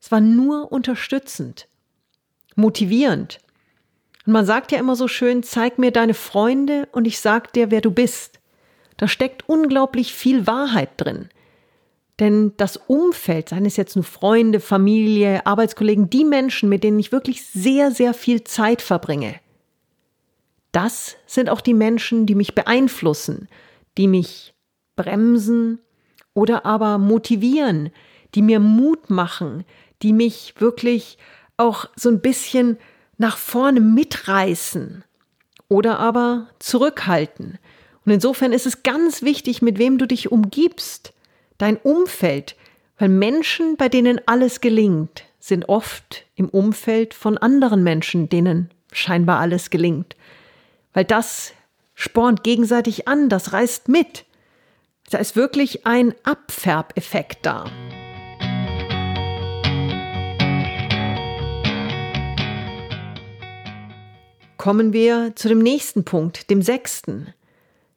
Es 0.00 0.12
war 0.12 0.20
nur 0.20 0.70
unterstützend, 0.70 1.68
motivierend. 2.54 3.40
Und 4.26 4.32
man 4.32 4.46
sagt 4.46 4.72
ja 4.72 4.78
immer 4.78 4.94
so 4.94 5.08
schön, 5.08 5.42
zeig 5.42 5.78
mir 5.78 5.90
deine 5.90 6.14
Freunde 6.14 6.88
und 6.92 7.06
ich 7.06 7.18
sag 7.18 7.52
dir, 7.52 7.70
wer 7.70 7.80
du 7.80 7.90
bist. 7.90 8.40
Da 8.96 9.08
steckt 9.08 9.48
unglaublich 9.48 10.12
viel 10.12 10.46
Wahrheit 10.46 10.90
drin. 10.98 11.30
Denn 12.20 12.52
das 12.56 12.76
Umfeld, 12.76 13.48
seien 13.48 13.64
es 13.64 13.76
jetzt 13.76 13.94
nur 13.94 14.04
Freunde, 14.04 14.60
Familie, 14.60 15.46
Arbeitskollegen, 15.46 16.10
die 16.10 16.24
Menschen, 16.24 16.68
mit 16.68 16.82
denen 16.82 16.98
ich 16.98 17.12
wirklich 17.12 17.46
sehr, 17.46 17.92
sehr 17.92 18.12
viel 18.12 18.42
Zeit 18.44 18.82
verbringe, 18.82 19.36
das 20.72 21.16
sind 21.26 21.48
auch 21.48 21.60
die 21.60 21.74
Menschen, 21.74 22.26
die 22.26 22.34
mich 22.34 22.54
beeinflussen, 22.54 23.48
die 23.96 24.06
mich 24.06 24.54
bremsen 24.96 25.80
oder 26.34 26.66
aber 26.66 26.98
motivieren, 26.98 27.90
die 28.34 28.42
mir 28.42 28.60
Mut 28.60 29.10
machen, 29.10 29.64
die 30.02 30.12
mich 30.12 30.54
wirklich 30.58 31.18
auch 31.56 31.86
so 31.96 32.08
ein 32.08 32.20
bisschen 32.20 32.78
nach 33.16 33.36
vorne 33.36 33.80
mitreißen 33.80 35.04
oder 35.68 35.98
aber 35.98 36.48
zurückhalten. 36.58 37.58
Und 38.04 38.12
insofern 38.12 38.52
ist 38.52 38.66
es 38.66 38.82
ganz 38.82 39.22
wichtig, 39.22 39.62
mit 39.62 39.78
wem 39.78 39.98
du 39.98 40.06
dich 40.06 40.30
umgibst, 40.30 41.12
dein 41.56 41.76
Umfeld, 41.76 42.56
weil 42.98 43.08
Menschen, 43.08 43.76
bei 43.76 43.88
denen 43.88 44.20
alles 44.26 44.60
gelingt, 44.60 45.24
sind 45.40 45.68
oft 45.68 46.24
im 46.36 46.48
Umfeld 46.48 47.14
von 47.14 47.38
anderen 47.38 47.82
Menschen, 47.82 48.28
denen 48.28 48.70
scheinbar 48.92 49.40
alles 49.40 49.70
gelingt 49.70 50.16
weil 50.92 51.04
das 51.04 51.52
spornt 51.94 52.44
gegenseitig 52.44 53.08
an, 53.08 53.28
das 53.28 53.52
reißt 53.52 53.88
mit. 53.88 54.24
Da 55.10 55.18
ist 55.18 55.36
wirklich 55.36 55.86
ein 55.86 56.14
Abfärbeffekt 56.22 57.46
da. 57.46 57.64
Kommen 64.58 64.92
wir 64.92 65.34
zu 65.36 65.48
dem 65.48 65.60
nächsten 65.60 66.04
Punkt, 66.04 66.50
dem 66.50 66.62
sechsten, 66.62 67.32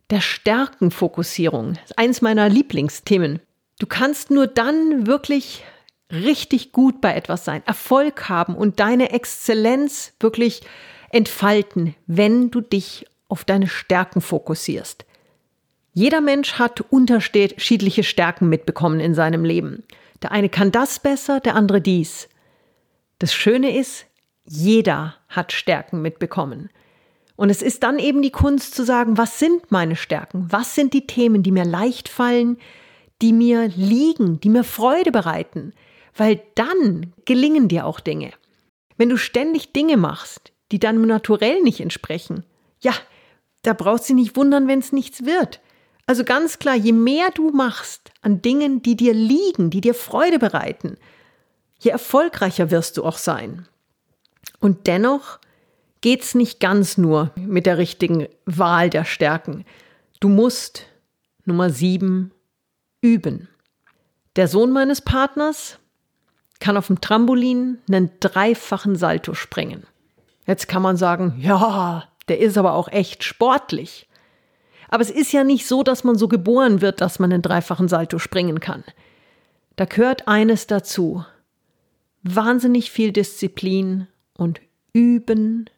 der 0.10 0.22
Stärkenfokussierung. 0.22 1.78
Eins 1.96 2.22
meiner 2.22 2.50
Lieblingsthemen. 2.50 3.40
Du 3.80 3.88
kannst 3.88 4.30
nur 4.30 4.46
dann 4.46 5.08
wirklich 5.08 5.64
richtig 6.12 6.72
gut 6.72 7.02
bei 7.02 7.16
etwas 7.16 7.46
sein, 7.46 7.64
Erfolg 7.66 8.30
haben 8.30 8.56
und 8.56 8.80
deine 8.80 9.12
Exzellenz 9.12 10.14
wirklich 10.20 10.62
entfalten, 11.14 11.96
wenn 12.08 12.52
du 12.52 12.62
dich 12.62 13.06
auf 13.28 13.46
deine 13.46 13.68
Stärken 13.68 14.22
fokussierst. 14.22 15.06
Jeder 15.94 16.22
Mensch 16.22 16.54
hat 16.54 16.82
unterschiedliche 16.82 18.04
Stärken 18.04 18.50
mitbekommen 18.50 19.00
in 19.00 19.14
seinem 19.14 19.44
Leben. 19.44 19.84
Der 20.22 20.32
eine 20.32 20.50
kann 20.50 20.72
das 20.72 21.00
besser, 21.00 21.40
der 21.40 21.56
andere 21.56 21.82
dies. 21.82 22.30
Das 23.20 23.34
Schöne 23.34 23.78
ist, 23.78 24.06
jeder 24.46 25.16
hat 25.28 25.52
Stärken 25.52 26.02
mitbekommen. 26.02 26.70
Und 27.36 27.50
es 27.50 27.62
ist 27.62 27.84
dann 27.84 28.00
eben 28.00 28.22
die 28.22 28.32
Kunst 28.32 28.76
zu 28.76 28.84
sagen, 28.84 29.18
was 29.18 29.40
sind 29.40 29.72
meine 29.72 29.96
Stärken? 29.96 30.48
Was 30.50 30.76
sind 30.76 30.94
die 30.94 31.08
Themen, 31.08 31.44
die 31.44 31.52
mir 31.52 31.66
leicht 31.66 32.08
fallen, 32.08 32.58
die 33.22 33.34
mir 33.34 33.68
liegen, 33.76 34.40
die 34.40 34.50
mir 34.50 34.64
Freude 34.64 35.12
bereiten? 35.12 35.74
Weil 36.16 36.42
dann 36.56 37.14
gelingen 37.26 37.68
dir 37.68 37.86
auch 37.86 38.00
Dinge. 38.00 38.32
Wenn 38.98 39.10
du 39.10 39.18
ständig 39.18 39.74
Dinge 39.74 39.98
machst, 39.98 40.51
die 40.72 40.80
deinem 40.80 41.06
Naturell 41.06 41.62
nicht 41.62 41.80
entsprechen, 41.80 42.44
ja, 42.80 42.94
da 43.64 43.74
brauchst 43.74 44.10
du 44.10 44.16
nicht 44.16 44.36
wundern, 44.36 44.68
wenn 44.68 44.80
es 44.80 44.92
nichts 44.92 45.26
wird. 45.26 45.60
Also 46.08 46.24
ganz 46.24 46.60
klar, 46.60 46.76
je 46.76 46.94
mehr 46.94 47.30
du 47.32 47.52
machst 47.52 48.12
an 48.22 48.42
Dingen, 48.42 48.82
die 48.82 48.96
dir 48.96 49.14
liegen, 49.14 49.70
die 49.70 49.82
dir 49.82 49.94
Freude 49.94 50.40
bereiten, 50.40 50.98
je 51.80 51.92
erfolgreicher 51.92 52.72
wirst 52.72 52.98
du 52.98 53.06
auch 53.06 53.18
sein. 53.18 53.68
Und 54.60 54.88
dennoch 54.88 55.40
geht's 56.02 56.36
nicht 56.36 56.60
ganz 56.60 56.98
nur 56.98 57.32
mit 57.36 57.66
der 57.66 57.78
richtigen 57.78 58.28
Wahl 58.46 58.90
der 58.90 59.06
Stärken. 59.06 59.66
Du 60.20 60.30
musst 60.30 60.86
Nummer 61.46 61.70
sieben 61.70 62.32
üben. 63.02 63.48
Der 64.36 64.48
Sohn 64.48 64.72
meines 64.72 65.02
Partners 65.02 65.80
kann 66.60 66.78
auf 66.78 66.88
dem 66.88 67.02
Trampolin 67.02 67.80
einen 67.88 68.12
dreifachen 68.20 68.96
Salto 68.96 69.34
springen. 69.34 69.86
Jetzt 70.48 70.68
kann 70.68 70.82
man 70.82 70.98
sagen, 70.98 71.36
ja, 71.40 72.04
der 72.28 72.40
ist 72.40 72.58
aber 72.58 72.74
auch 72.74 72.88
echt 72.88 73.24
sportlich. 73.24 74.08
Aber 74.90 75.02
es 75.02 75.10
ist 75.10 75.32
ja 75.32 75.44
nicht 75.44 75.68
so, 75.68 75.84
dass 75.84 76.04
man 76.04 76.18
so 76.18 76.28
geboren 76.28 76.82
wird, 76.82 77.02
dass 77.02 77.20
man 77.20 77.32
einen 77.32 77.42
dreifachen 77.42 77.88
Salto 77.88 78.20
springen 78.20 78.60
kann. 78.60 78.84
Da 79.78 79.86
gehört 79.86 80.28
eines 80.28 80.68
dazu. 80.68 81.26
Wahnsinnig 82.24 82.92
viel 82.92 83.12
Disziplin 83.12 84.08
und 84.38 84.62
üben, 84.94 85.70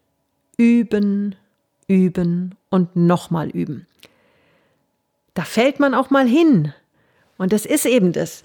üben, 0.57 1.35
üben 1.87 2.55
und 2.69 2.95
nochmal 2.95 3.49
üben. 3.49 3.87
Da 5.35 5.43
fällt 5.43 5.79
man 5.79 5.93
auch 5.93 6.09
mal 6.09 6.27
hin. 6.27 6.73
Und 7.37 7.53
das 7.53 7.65
ist 7.65 7.85
eben 7.85 8.13
das. 8.13 8.43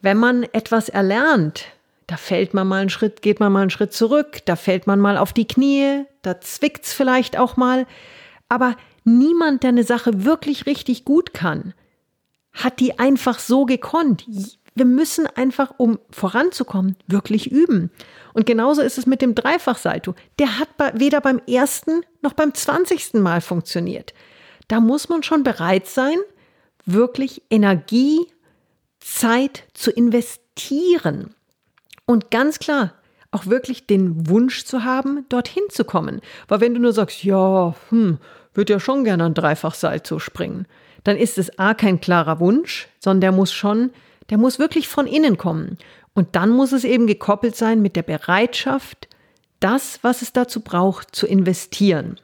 Wenn 0.00 0.18
man 0.18 0.42
etwas 0.42 0.88
erlernt, 0.88 1.66
da 2.06 2.16
fällt 2.16 2.54
man 2.54 2.68
mal 2.68 2.80
einen 2.80 2.90
Schritt, 2.90 3.22
geht 3.22 3.40
man 3.40 3.52
mal 3.52 3.62
einen 3.62 3.70
Schritt 3.70 3.92
zurück, 3.92 4.38
da 4.44 4.56
fällt 4.56 4.86
man 4.86 5.00
mal 5.00 5.16
auf 5.16 5.32
die 5.32 5.48
Knie, 5.48 6.04
da 6.22 6.40
zwickt's 6.40 6.92
vielleicht 6.92 7.38
auch 7.38 7.56
mal. 7.56 7.86
Aber 8.48 8.76
niemand, 9.04 9.62
der 9.62 9.70
eine 9.70 9.84
Sache 9.84 10.24
wirklich 10.24 10.66
richtig 10.66 11.04
gut 11.04 11.32
kann, 11.32 11.74
hat 12.52 12.80
die 12.80 12.98
einfach 12.98 13.38
so 13.38 13.64
gekonnt. 13.64 14.26
Wir 14.74 14.84
müssen 14.84 15.26
einfach, 15.26 15.72
um 15.76 15.98
voranzukommen, 16.10 16.96
wirklich 17.06 17.50
üben. 17.50 17.90
Und 18.32 18.44
genauso 18.44 18.82
ist 18.82 18.98
es 18.98 19.06
mit 19.06 19.22
dem 19.22 19.34
Dreifachsalto. 19.34 20.14
Der 20.38 20.58
hat 20.58 20.68
weder 20.94 21.20
beim 21.20 21.40
ersten 21.46 22.02
noch 22.22 22.32
beim 22.32 22.54
zwanzigsten 22.54 23.20
Mal 23.20 23.40
funktioniert. 23.40 24.14
Da 24.68 24.80
muss 24.80 25.08
man 25.08 25.22
schon 25.22 25.42
bereit 25.42 25.86
sein, 25.86 26.16
wirklich 26.86 27.42
Energie, 27.50 28.26
Zeit 29.00 29.64
zu 29.74 29.90
investieren. 29.90 31.34
Und 32.06 32.30
ganz 32.30 32.58
klar, 32.58 32.92
auch 33.30 33.46
wirklich 33.46 33.86
den 33.86 34.28
Wunsch 34.28 34.64
zu 34.64 34.84
haben, 34.84 35.26
dorthin 35.28 35.64
zu 35.68 35.84
kommen. 35.84 36.20
Weil 36.48 36.60
wenn 36.60 36.74
du 36.74 36.80
nur 36.80 36.92
sagst, 36.92 37.24
ja, 37.24 37.74
hm, 37.88 38.18
würde 38.52 38.72
ja 38.74 38.80
schon 38.80 39.04
gerne 39.04 39.24
ein 39.24 39.34
Dreifachsalto 39.34 40.18
springen, 40.18 40.66
dann 41.02 41.16
ist 41.16 41.38
es 41.38 41.58
A 41.58 41.74
kein 41.74 42.00
klarer 42.00 42.40
Wunsch, 42.40 42.88
sondern 43.00 43.20
der 43.20 43.32
muss 43.32 43.52
schon, 43.52 43.90
der 44.30 44.38
muss 44.38 44.58
wirklich 44.58 44.88
von 44.88 45.06
innen 45.06 45.36
kommen. 45.36 45.78
Und 46.14 46.36
dann 46.36 46.50
muss 46.50 46.72
es 46.72 46.84
eben 46.84 47.06
gekoppelt 47.06 47.56
sein 47.56 47.82
mit 47.82 47.96
der 47.96 48.02
Bereitschaft, 48.02 49.08
das, 49.60 49.98
was 50.02 50.22
es 50.22 50.32
dazu 50.32 50.60
braucht, 50.60 51.14
zu 51.14 51.26
investieren. 51.26 52.20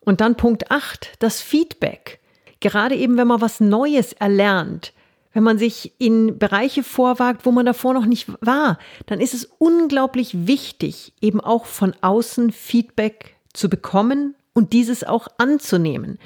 Und 0.00 0.20
dann 0.20 0.36
Punkt 0.36 0.70
8, 0.70 1.14
das 1.18 1.40
Feedback. 1.40 2.20
Gerade 2.60 2.94
eben, 2.94 3.16
wenn 3.16 3.26
man 3.26 3.40
was 3.40 3.60
Neues 3.60 4.12
erlernt, 4.12 4.92
wenn 5.36 5.42
man 5.42 5.58
sich 5.58 5.92
in 5.98 6.38
Bereiche 6.38 6.82
vorwagt, 6.82 7.44
wo 7.44 7.50
man 7.50 7.66
davor 7.66 7.92
noch 7.92 8.06
nicht 8.06 8.26
war, 8.40 8.78
dann 9.04 9.20
ist 9.20 9.34
es 9.34 9.44
unglaublich 9.58 10.46
wichtig, 10.46 11.12
eben 11.20 11.42
auch 11.42 11.66
von 11.66 11.92
außen 12.00 12.52
Feedback 12.52 13.36
zu 13.52 13.68
bekommen 13.68 14.34
und 14.54 14.72
dieses 14.72 15.04
auch 15.04 15.28
anzunehmen. 15.36 16.18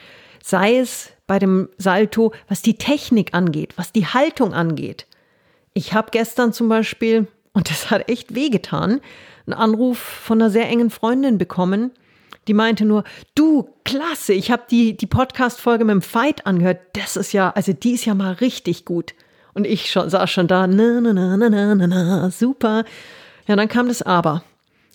Sei 0.45 0.79
es 0.79 1.11
bei 1.26 1.40
dem 1.40 1.71
Salto, 1.76 2.33
was 2.47 2.62
die 2.62 2.79
Technik 2.79 3.35
angeht, 3.35 3.73
was 3.75 3.90
die 3.90 4.07
Haltung 4.07 4.55
angeht. 4.55 5.09
Ich 5.75 5.93
habe 5.93 6.12
gestern 6.12 6.52
zum 6.52 6.69
Beispiel, 6.69 7.26
und 7.52 7.69
das 7.69 7.90
hat 7.90 8.09
echt 8.09 8.37
wehgetan, 8.37 9.00
einen 9.45 9.55
Anruf 9.55 9.99
von 9.99 10.40
einer 10.40 10.52
sehr 10.52 10.69
engen 10.69 10.90
Freundin 10.90 11.37
bekommen, 11.37 11.90
die 12.49 12.54
meinte 12.54 12.85
nur, 12.85 13.04
du, 13.35 13.68
klasse, 13.85 14.32
ich 14.32 14.50
habe 14.50 14.62
die, 14.70 14.97
die 14.97 15.06
Podcast-Folge 15.06 15.85
mit 15.85 15.92
dem 15.92 16.02
Fight 16.02 16.47
angehört. 16.47 16.80
Das 16.94 17.16
ist 17.16 17.32
ja, 17.32 17.50
also 17.50 17.73
die 17.73 17.92
ist 17.92 18.04
ja 18.04 18.14
mal 18.14 18.32
richtig 18.35 18.85
gut. 18.85 19.14
Und 19.52 19.66
ich 19.66 19.90
schon, 19.90 20.09
saß 20.09 20.30
schon 20.30 20.47
da, 20.47 20.66
na, 20.66 21.00
na, 21.00 21.12
na, 21.12 21.37
na, 21.37 21.75
na, 21.75 21.87
na, 21.87 22.30
super. 22.30 22.85
Ja, 23.47 23.56
dann 23.56 23.68
kam 23.68 23.88
das 23.88 24.02
Aber. 24.02 24.42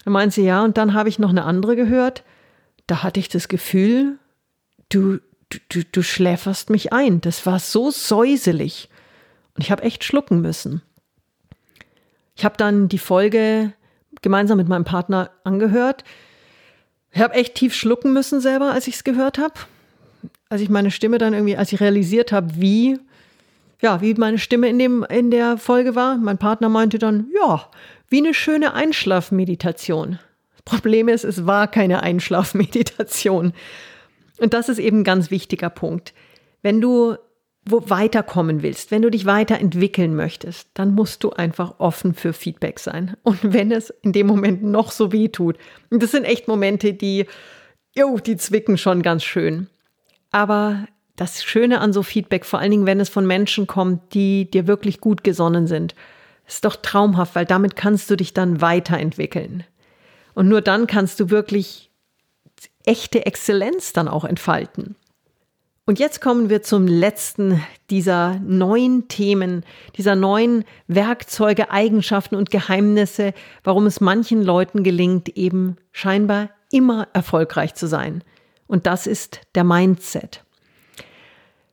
Dann 0.04 0.14
meinte 0.14 0.36
sie, 0.36 0.46
ja, 0.46 0.64
und 0.64 0.78
dann 0.78 0.94
habe 0.94 1.10
ich 1.10 1.20
noch 1.20 1.30
eine 1.30 1.44
andere 1.44 1.76
gehört. 1.76 2.24
Da 2.88 3.04
hatte 3.04 3.20
ich 3.20 3.30
das 3.30 3.48
Gefühl, 3.48 4.18
du, 4.90 5.20
du, 5.70 5.84
du 5.92 6.04
schläferst 6.04 6.70
mich 6.70 6.94
ein. 6.94 7.22
Das 7.22 7.46
war 7.46 7.60
so 7.60 7.92
säuselig. 7.92 8.90
Und 9.56 9.64
ich 9.64 9.72
habe 9.72 9.84
echt 9.84 10.04
schlucken 10.04 10.42
müssen. 10.42 10.82
Ich 12.36 12.46
habe 12.46 12.58
dann 12.58 12.90
die 12.90 13.00
Folge 13.00 13.74
gemeinsam 14.22 14.58
mit 14.58 14.68
meinem 14.68 14.86
Partner 14.86 15.32
angehört. 15.44 16.04
Ich 17.16 17.22
habe 17.22 17.34
echt 17.34 17.56
tief 17.56 17.74
schlucken 17.74 18.12
müssen 18.12 18.42
selber, 18.42 18.72
als 18.72 18.88
ich 18.88 18.96
es 18.96 19.06
gehört 19.06 19.38
habe. 19.38 19.54
Als 20.50 20.60
ich 20.60 20.68
meine 20.68 20.92
Stimme 20.92 21.18
dann 21.18 21.34
irgendwie, 21.34 21.56
als 21.56 21.72
ich 21.72 21.80
realisiert 21.80 22.34
habe, 22.34 22.50
wie, 22.58 23.00
ja, 23.82 24.02
wie 24.02 24.14
meine 24.16 24.38
Stimme 24.38 24.68
in, 24.68 24.78
dem, 24.78 25.06
in 25.10 25.32
der 25.32 25.58
Folge 25.58 25.96
war. 25.96 26.18
Mein 26.18 26.38
Partner 26.38 26.68
meinte 26.68 27.00
dann, 27.00 27.28
ja, 27.34 27.70
wie 28.10 28.18
eine 28.18 28.34
schöne 28.34 28.74
Einschlafmeditation. 28.74 30.20
Problem 30.66 31.08
ist, 31.08 31.24
es 31.24 31.46
war 31.46 31.70
keine 31.70 32.04
Einschlafmeditation. 32.04 33.54
Und 34.40 34.54
das 34.54 34.68
ist 34.68 34.80
eben 34.80 35.00
ein 35.00 35.04
ganz 35.06 35.32
wichtiger 35.32 35.70
Punkt. 35.70 36.14
Wenn 36.64 36.82
du 36.82 37.16
wo 37.68 37.90
weiterkommen 37.90 38.62
willst, 38.62 38.92
wenn 38.92 39.02
du 39.02 39.10
dich 39.10 39.26
weiterentwickeln 39.26 40.16
möchtest, 40.16 40.70
dann 40.76 40.94
musst 40.94 41.24
du 41.24 41.32
einfach 41.32 41.80
offen 41.80 42.14
für 42.14 42.32
Feedback 42.32 42.80
sein. 42.80 43.18
Und 43.24 43.40
wenn 43.42 43.72
es 43.72 43.90
in 44.02 44.14
dem 44.14 44.28
Moment 44.28 44.64
noch 44.64 44.92
so 44.92 45.12
weh 45.12 45.30
tut, 45.30 45.58
und 45.90 46.04
das 46.04 46.12
sind 46.12 46.26
echt 46.26 46.48
Momente, 46.48 46.94
die, 46.94 47.26
jo, 47.96 48.20
die 48.20 48.38
zwicken 48.38 48.78
schon 48.78 49.02
ganz 49.02 49.24
schön. 49.24 49.68
Aber 50.32 50.88
das 51.16 51.44
Schöne 51.44 51.82
an 51.82 51.92
so 51.92 52.04
Feedback, 52.04 52.46
vor 52.46 52.60
allen 52.60 52.72
Dingen, 52.72 52.86
wenn 52.86 53.00
es 53.00 53.10
von 53.10 53.26
Menschen 53.26 53.68
kommt, 53.68 54.14
die 54.14 54.50
dir 54.50 54.68
wirklich 54.68 55.02
gut 55.02 55.24
gesonnen 55.24 55.66
sind, 55.66 55.96
ist 56.48 56.66
doch 56.66 56.76
traumhaft, 56.76 57.36
weil 57.36 57.46
damit 57.46 57.76
kannst 57.76 58.10
du 58.12 58.16
dich 58.16 58.34
dann 58.34 58.62
weiterentwickeln. 58.62 59.64
Und 60.36 60.50
nur 60.50 60.62
dann 60.62 60.86
kannst 60.86 61.20
du 61.20 61.30
wirklich 61.32 61.90
echte 62.86 63.26
Exzellenz 63.26 63.94
dann 63.94 64.08
auch 64.08 64.26
entfalten. 64.26 64.96
Und 65.88 66.00
jetzt 66.00 66.20
kommen 66.20 66.50
wir 66.50 66.64
zum 66.64 66.88
letzten 66.88 67.64
dieser 67.92 68.40
neuen 68.40 69.08
Themen, 69.08 69.64
dieser 69.96 70.16
neuen 70.16 70.66
Werkzeuge, 70.88 71.70
Eigenschaften 71.70 72.36
und 72.36 72.50
Geheimnisse, 72.50 73.34
warum 73.64 73.86
es 73.86 74.02
manchen 74.02 74.42
Leuten 74.42 74.84
gelingt, 74.84 75.30
eben 75.38 75.78
scheinbar 75.92 76.50
immer 76.72 77.08
erfolgreich 77.14 77.76
zu 77.76 77.86
sein. 77.88 78.24
Und 78.66 78.88
das 78.88 79.06
ist 79.06 79.42
der 79.54 79.64
Mindset. 79.64 80.44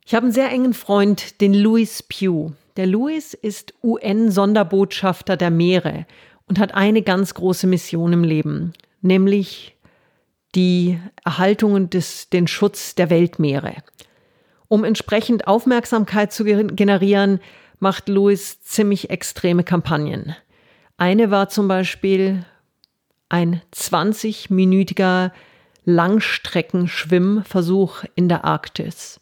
Ich 0.05 0.15
habe 0.15 0.25
einen 0.25 0.35
sehr 0.35 0.51
engen 0.51 0.75
Freund, 0.75 1.41
den 1.41 1.55
Louis 1.55 2.03
Pugh. 2.03 2.53
Der 2.77 2.87
Louis 2.87 3.33
ist 3.33 3.73
UN-Sonderbotschafter 3.83 5.39
der 5.39 5.51
Meere 5.51 6.05
und 6.47 6.59
hat 6.59 6.75
eine 6.75 7.01
ganz 7.01 7.33
große 7.33 7.67
Mission 7.67 8.13
im 8.13 8.25
Leben, 8.25 8.75
nämlich 9.01 9.72
die 10.55 11.01
Erhaltung 11.25 11.73
und 11.73 11.95
des, 11.95 12.29
den 12.29 12.47
Schutz 12.47 12.95
der 12.95 13.11
Weltmeere. 13.11 13.75
Um 14.69 14.85
entsprechend 14.85 15.47
Aufmerksamkeit 15.47 16.33
zu 16.33 16.45
generieren, 16.45 17.41
macht 17.79 18.09
Louis 18.09 18.61
ziemlich 18.63 19.11
extreme 19.11 19.65
Kampagnen. 19.65 20.37
Eine 20.97 21.31
war 21.31 21.49
zum 21.49 21.69
Beispiel 21.69 22.45
ein 23.29 23.61
20-minütiger 23.75 25.33
Langstreckenschwimmversuch 25.85 28.05
in 28.15 28.29
der 28.29 28.45
Arktis. 28.45 29.21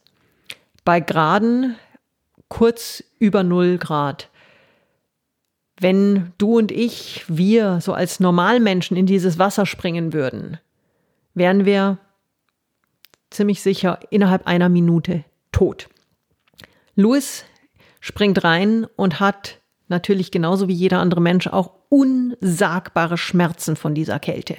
Bei 0.84 1.00
Graden 1.00 1.76
kurz 2.48 3.02
über 3.18 3.42
0 3.42 3.78
Grad. 3.78 4.28
Wenn 5.80 6.32
du 6.36 6.58
und 6.58 6.70
ich, 6.70 7.24
wir 7.28 7.80
so 7.80 7.94
als 7.94 8.20
Normalmenschen 8.20 8.94
in 8.96 9.06
dieses 9.06 9.38
Wasser 9.38 9.64
springen 9.64 10.12
würden, 10.12 10.58
wären 11.34 11.64
wir 11.64 11.98
ziemlich 13.30 13.62
sicher 13.62 14.00
innerhalb 14.10 14.46
einer 14.46 14.68
Minute 14.68 15.24
tot. 15.52 15.88
Louis 16.96 17.44
springt 18.00 18.44
rein 18.44 18.86
und 18.96 19.20
hat 19.20 19.60
natürlich 19.88 20.30
genauso 20.30 20.68
wie 20.68 20.74
jeder 20.74 20.98
andere 20.98 21.20
Mensch 21.20 21.46
auch 21.46 21.72
unsagbare 21.88 23.18
Schmerzen 23.18 23.76
von 23.76 23.94
dieser 23.94 24.18
Kälte. 24.18 24.56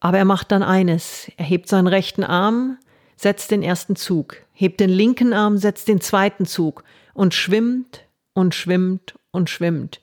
Aber 0.00 0.18
er 0.18 0.24
macht 0.24 0.50
dann 0.50 0.62
eines. 0.62 1.30
Er 1.36 1.44
hebt 1.44 1.68
seinen 1.68 1.86
rechten 1.86 2.24
Arm, 2.24 2.78
setzt 3.16 3.50
den 3.50 3.62
ersten 3.62 3.96
Zug, 3.96 4.38
hebt 4.52 4.80
den 4.80 4.90
linken 4.90 5.32
Arm, 5.32 5.58
setzt 5.58 5.88
den 5.88 6.00
zweiten 6.00 6.46
Zug 6.46 6.84
und 7.12 7.34
schwimmt 7.34 8.06
und 8.32 8.54
schwimmt 8.54 9.14
und 9.30 9.50
schwimmt. 9.50 10.00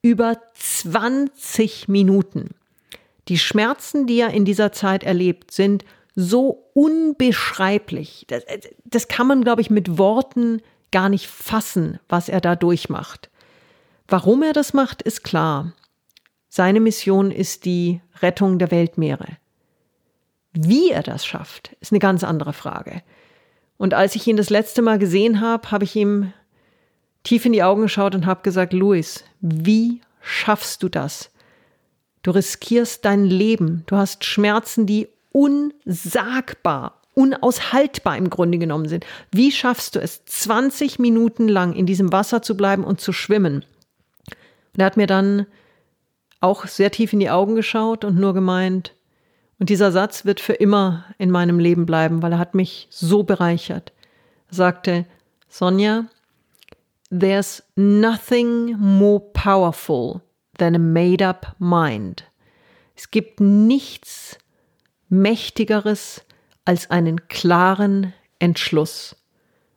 Über 0.00 0.40
20 0.54 1.88
Minuten. 1.88 2.50
Die 3.32 3.38
Schmerzen, 3.38 4.06
die 4.06 4.20
er 4.20 4.28
in 4.34 4.44
dieser 4.44 4.72
Zeit 4.72 5.04
erlebt, 5.04 5.52
sind 5.52 5.86
so 6.14 6.68
unbeschreiblich. 6.74 8.26
Das, 8.28 8.44
das 8.84 9.08
kann 9.08 9.26
man, 9.26 9.42
glaube 9.42 9.62
ich, 9.62 9.70
mit 9.70 9.96
Worten 9.96 10.60
gar 10.90 11.08
nicht 11.08 11.28
fassen, 11.28 11.98
was 12.10 12.28
er 12.28 12.42
da 12.42 12.56
durchmacht. 12.56 13.30
Warum 14.06 14.42
er 14.42 14.52
das 14.52 14.74
macht, 14.74 15.00
ist 15.00 15.24
klar. 15.24 15.72
Seine 16.50 16.78
Mission 16.78 17.30
ist 17.30 17.64
die 17.64 18.02
Rettung 18.20 18.58
der 18.58 18.70
Weltmeere. 18.70 19.38
Wie 20.52 20.90
er 20.90 21.02
das 21.02 21.24
schafft, 21.24 21.74
ist 21.80 21.90
eine 21.90 22.00
ganz 22.00 22.24
andere 22.24 22.52
Frage. 22.52 23.02
Und 23.78 23.94
als 23.94 24.14
ich 24.14 24.26
ihn 24.26 24.36
das 24.36 24.50
letzte 24.50 24.82
Mal 24.82 24.98
gesehen 24.98 25.40
habe, 25.40 25.70
habe 25.70 25.84
ich 25.84 25.96
ihm 25.96 26.34
tief 27.22 27.46
in 27.46 27.54
die 27.54 27.62
Augen 27.62 27.80
geschaut 27.80 28.14
und 28.14 28.26
habe 28.26 28.42
gesagt, 28.42 28.74
Louis, 28.74 29.24
wie 29.40 30.02
schaffst 30.20 30.82
du 30.82 30.90
das? 30.90 31.31
Du 32.22 32.30
riskierst 32.30 33.04
dein 33.04 33.24
Leben, 33.24 33.82
du 33.86 33.96
hast 33.96 34.24
Schmerzen, 34.24 34.86
die 34.86 35.08
unsagbar, 35.32 37.00
unaushaltbar 37.14 38.16
im 38.16 38.30
Grunde 38.30 38.58
genommen 38.58 38.88
sind. 38.88 39.04
Wie 39.32 39.50
schaffst 39.50 39.96
du 39.96 40.00
es, 40.00 40.24
20 40.24 40.98
Minuten 40.98 41.48
lang 41.48 41.72
in 41.72 41.86
diesem 41.86 42.12
Wasser 42.12 42.42
zu 42.42 42.56
bleiben 42.56 42.84
und 42.84 43.00
zu 43.00 43.12
schwimmen? 43.12 43.64
Und 44.74 44.80
er 44.80 44.86
hat 44.86 44.96
mir 44.96 45.08
dann 45.08 45.46
auch 46.40 46.66
sehr 46.66 46.90
tief 46.90 47.12
in 47.12 47.20
die 47.20 47.30
Augen 47.30 47.56
geschaut 47.56 48.04
und 48.04 48.16
nur 48.16 48.34
gemeint, 48.34 48.94
und 49.58 49.68
dieser 49.68 49.92
Satz 49.92 50.24
wird 50.24 50.40
für 50.40 50.54
immer 50.54 51.04
in 51.18 51.30
meinem 51.30 51.60
Leben 51.60 51.86
bleiben, 51.86 52.20
weil 52.20 52.32
er 52.32 52.38
hat 52.38 52.56
mich 52.56 52.88
so 52.90 53.22
bereichert. 53.22 53.92
Er 54.48 54.54
sagte, 54.54 55.06
Sonja, 55.48 56.06
there's 57.10 57.62
nothing 57.76 58.76
more 58.76 59.20
powerful 59.32 60.20
than 60.58 60.74
a 60.74 60.78
made 60.78 61.26
up 61.26 61.54
mind. 61.58 62.24
Es 62.96 63.10
gibt 63.10 63.40
nichts 63.40 64.38
Mächtigeres 65.08 66.24
als 66.64 66.90
einen 66.90 67.28
klaren 67.28 68.12
Entschluss. 68.38 69.16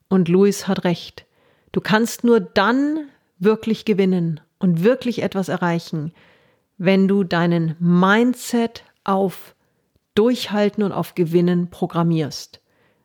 Und 0.07 0.29
Louis 0.29 0.67
hat 0.67 0.83
recht. 0.83 1.25
Du 1.71 1.81
kannst 1.81 2.23
nur 2.23 2.39
dann 2.39 3.09
wirklich 3.39 3.85
gewinnen 3.85 4.39
und 4.59 4.83
wirklich 4.83 5.21
etwas 5.21 5.49
erreichen, 5.49 6.13
wenn 6.77 7.07
du 7.07 7.23
deinen 7.23 7.75
Mindset 7.79 8.83
auf 9.03 9.55
Durchhalten 10.13 10.83
und 10.83 10.91
auf 10.91 11.15
Gewinnen 11.15 11.69
programmierst. 11.69 12.61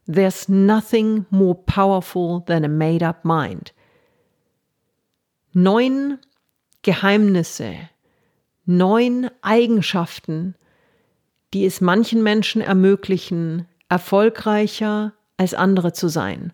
There's 0.07 0.49
nothing 0.49 1.27
more 1.31 1.55
powerful 1.55 2.45
than 2.45 2.65
a 2.65 2.69
made 2.69 3.07
up 3.07 3.25
mind. 3.25 3.73
Neun 5.53 6.19
Geheimnisse, 6.83 7.75
neun 8.65 9.31
Eigenschaften, 9.43 10.55
die 11.53 11.67
es 11.67 11.81
manchen 11.81 12.23
Menschen 12.23 12.63
ermöglichen, 12.63 13.67
erfolgreicher 13.89 15.13
als 15.37 15.55
andere 15.55 15.93
zu 15.93 16.09
sein. 16.09 16.53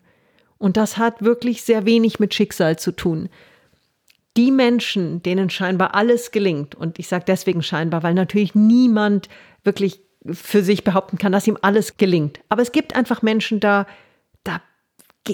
Und 0.58 0.76
das 0.76 0.96
hat 0.96 1.22
wirklich 1.22 1.62
sehr 1.62 1.84
wenig 1.84 2.18
mit 2.18 2.34
Schicksal 2.34 2.78
zu 2.78 2.92
tun. 2.92 3.28
Die 4.36 4.50
Menschen, 4.50 5.22
denen 5.22 5.50
scheinbar 5.50 5.94
alles 5.94 6.30
gelingt, 6.30 6.74
und 6.74 6.98
ich 6.98 7.08
sage 7.08 7.24
deswegen 7.26 7.62
scheinbar, 7.62 8.02
weil 8.02 8.14
natürlich 8.14 8.54
niemand 8.54 9.28
wirklich 9.64 10.00
für 10.30 10.62
sich 10.62 10.82
behaupten 10.82 11.18
kann, 11.18 11.32
dass 11.32 11.46
ihm 11.46 11.58
alles 11.62 11.96
gelingt. 11.98 12.40
Aber 12.48 12.62
es 12.62 12.72
gibt 12.72 12.96
einfach 12.96 13.22
Menschen, 13.22 13.60
da, 13.60 13.86
da 14.44 14.60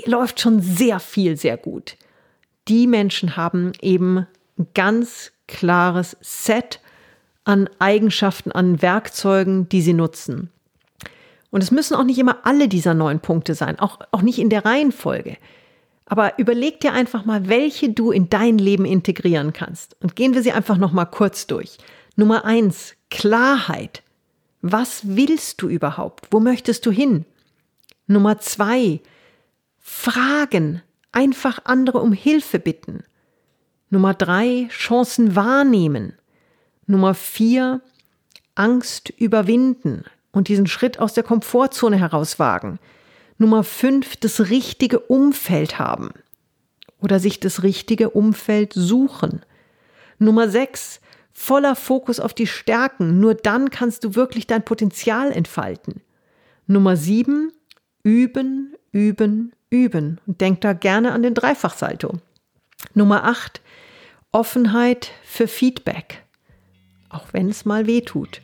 läuft 0.07 0.41
schon 0.41 0.61
sehr 0.61 1.01
viel 1.01 1.37
sehr 1.37 1.57
gut. 1.57 1.97
Die 2.69 2.87
Menschen 2.87 3.37
haben 3.37 3.73
eben 3.81 4.27
ganz 4.75 5.33
klares 5.47 6.17
Set 6.21 6.81
an 7.45 7.69
Eigenschaften, 7.79 8.53
an 8.53 8.83
Werkzeugen, 8.83 9.69
die 9.69 9.83
sie 9.83 9.95
nutzen. 9.95 10.51
Und 11.51 11.63
es 11.63 11.71
müssen 11.71 11.95
auch 11.95 12.05
nicht 12.05 12.19
immer 12.19 12.47
alle 12.47 12.69
dieser 12.69 12.95
neun 12.95 13.21
Punkte 13.21 13.55
sein, 13.55 13.79
auch, 13.79 13.99
auch 14.11 14.23
nicht 14.23 14.39
in 14.39 14.49
der 14.49 14.65
Reihenfolge. 14.65 15.37
Aber 16.07 16.39
überleg 16.39 16.81
dir 16.81 16.93
einfach 16.93 17.25
mal, 17.25 17.49
welche 17.49 17.91
du 17.91 18.11
in 18.11 18.31
dein 18.31 18.59
Leben 18.59 18.85
integrieren 18.85 19.53
kannst. 19.53 19.97
Und 20.01 20.17
gehen 20.17 20.35
wir 20.35 20.43
sie 20.43 20.53
einfach 20.53 20.77
noch 20.77 20.93
mal 20.93 21.05
kurz 21.05 21.47
durch. 21.47 21.79
Nummer 22.17 22.45
eins, 22.45 22.95
Klarheit. 23.11 24.03
Was 24.63 25.03
willst 25.05 25.61
du 25.61 25.69
überhaupt? 25.69 26.29
Wo 26.31 26.41
möchtest 26.41 26.87
du 26.87 26.91
hin? 26.91 27.25
Nummer 28.07 28.39
zwei, 28.39 29.01
Fragen. 29.79 30.83
Einfach 31.13 31.61
andere 31.65 31.99
um 31.99 32.13
Hilfe 32.13 32.59
bitten. 32.59 33.05
Nummer 33.93 34.15
drei, 34.15 34.69
Chancen 34.71 35.37
wahrnehmen. 35.37 36.15
Nummer 36.87 37.13
vier, 37.13 37.83
Angst 38.55 39.11
überwinden 39.11 40.05
und 40.31 40.49
diesen 40.49 40.67
Schritt 40.67 40.99
aus 40.99 41.13
der 41.13 41.25
Komfortzone 41.25 41.99
herauswagen. 41.99 42.79
Nummer 43.37 43.63
fünf, 43.63 44.17
das 44.17 44.49
richtige 44.49 44.99
Umfeld 44.99 45.79
haben 45.79 46.09
oder 47.03 47.21
sich 47.21 47.39
das 47.39 47.65
richtige 47.65 48.09
Umfeld 48.09 48.73
suchen. 48.73 49.43
Nummer 50.19 50.49
sechs, 50.49 51.03
voller 51.31 51.77
Fokus 51.77 52.19
auf 52.19 52.33
die 52.33 52.47
Stärken. 52.47 53.21
Nur 53.21 53.35
dann 53.35 53.69
kannst 53.69 54.05
du 54.05 54.15
wirklich 54.15 54.47
dein 54.47 54.65
Potenzial 54.65 55.31
entfalten. 55.33 56.01
Nummer 56.67 56.97
sieben, 56.97 57.53
üben, 58.03 58.75
üben, 58.91 59.53
üben. 59.69 60.19
Und 60.27 60.41
denk 60.41 60.63
da 60.63 60.73
gerne 60.73 61.13
an 61.13 61.23
den 61.23 61.35
Dreifachsalto. 61.35 62.21
Nummer 62.95 63.25
acht, 63.25 63.61
Offenheit 64.35 65.11
für 65.25 65.47
Feedback. 65.47 66.23
Auch 67.11 67.27
wenn 67.33 67.51
es 67.51 67.67
mal 67.67 67.87
weh 67.87 68.01
tut. 68.01 68.41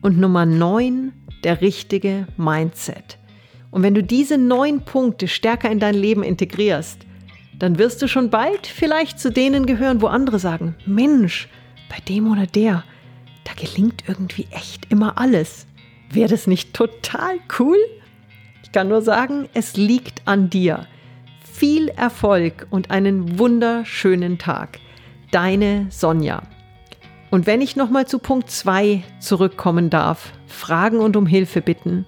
Und 0.00 0.18
Nummer 0.18 0.46
neun, 0.46 1.12
der 1.44 1.60
richtige 1.60 2.26
Mindset. 2.38 3.18
Und 3.70 3.82
wenn 3.82 3.92
du 3.92 4.02
diese 4.02 4.38
neun 4.38 4.80
Punkte 4.86 5.28
stärker 5.28 5.70
in 5.70 5.78
dein 5.78 5.94
Leben 5.94 6.22
integrierst, 6.22 7.00
dann 7.58 7.78
wirst 7.78 8.00
du 8.00 8.08
schon 8.08 8.30
bald 8.30 8.66
vielleicht 8.66 9.20
zu 9.20 9.30
denen 9.30 9.66
gehören, 9.66 10.00
wo 10.00 10.06
andere 10.06 10.38
sagen, 10.38 10.74
Mensch, 10.86 11.48
bei 11.90 11.98
dem 12.08 12.32
oder 12.32 12.46
der, 12.46 12.82
da 13.44 13.52
gelingt 13.52 14.04
irgendwie 14.08 14.46
echt 14.52 14.90
immer 14.90 15.18
alles. 15.18 15.66
Wäre 16.10 16.30
das 16.30 16.46
nicht 16.46 16.72
total 16.72 17.38
cool? 17.58 17.76
Ich 18.62 18.72
kann 18.72 18.88
nur 18.88 19.02
sagen, 19.02 19.50
es 19.52 19.76
liegt 19.76 20.22
an 20.26 20.48
dir. 20.48 20.86
Viel 21.44 21.88
Erfolg 21.88 22.66
und 22.70 22.90
einen 22.90 23.38
wunderschönen 23.38 24.38
Tag. 24.38 24.78
Deine 25.36 25.88
Sonja. 25.90 26.44
Und 27.30 27.46
wenn 27.46 27.60
ich 27.60 27.76
nochmal 27.76 28.06
zu 28.06 28.18
Punkt 28.20 28.50
2 28.50 29.04
zurückkommen 29.20 29.90
darf, 29.90 30.32
fragen 30.46 30.98
und 31.00 31.14
um 31.14 31.26
Hilfe 31.26 31.60
bitten, 31.60 32.06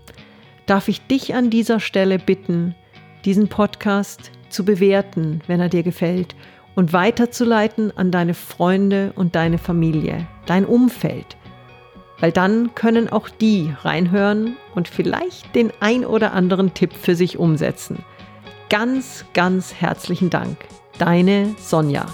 darf 0.64 0.88
ich 0.88 1.06
dich 1.08 1.34
an 1.34 1.50
dieser 1.50 1.78
Stelle 1.78 2.18
bitten, 2.18 2.74
diesen 3.26 3.48
Podcast 3.48 4.30
zu 4.48 4.64
bewerten, 4.64 5.42
wenn 5.46 5.60
er 5.60 5.68
dir 5.68 5.82
gefällt 5.82 6.36
und 6.74 6.94
weiterzuleiten 6.94 7.94
an 7.98 8.10
deine 8.10 8.32
Freunde 8.32 9.12
und 9.14 9.34
deine 9.34 9.58
Familie, 9.58 10.26
dein 10.46 10.64
Umfeld. 10.64 11.36
Weil 12.20 12.32
dann 12.32 12.74
können 12.74 13.10
auch 13.10 13.28
die 13.28 13.70
reinhören 13.82 14.56
und 14.74 14.88
vielleicht 14.88 15.54
den 15.54 15.70
ein 15.80 16.06
oder 16.06 16.32
anderen 16.32 16.72
Tipp 16.72 16.94
für 16.94 17.14
sich 17.14 17.36
umsetzen. 17.36 18.06
Ganz, 18.70 19.26
ganz 19.34 19.74
herzlichen 19.74 20.30
Dank. 20.30 20.56
Deine 20.96 21.54
Sonja. 21.58 22.06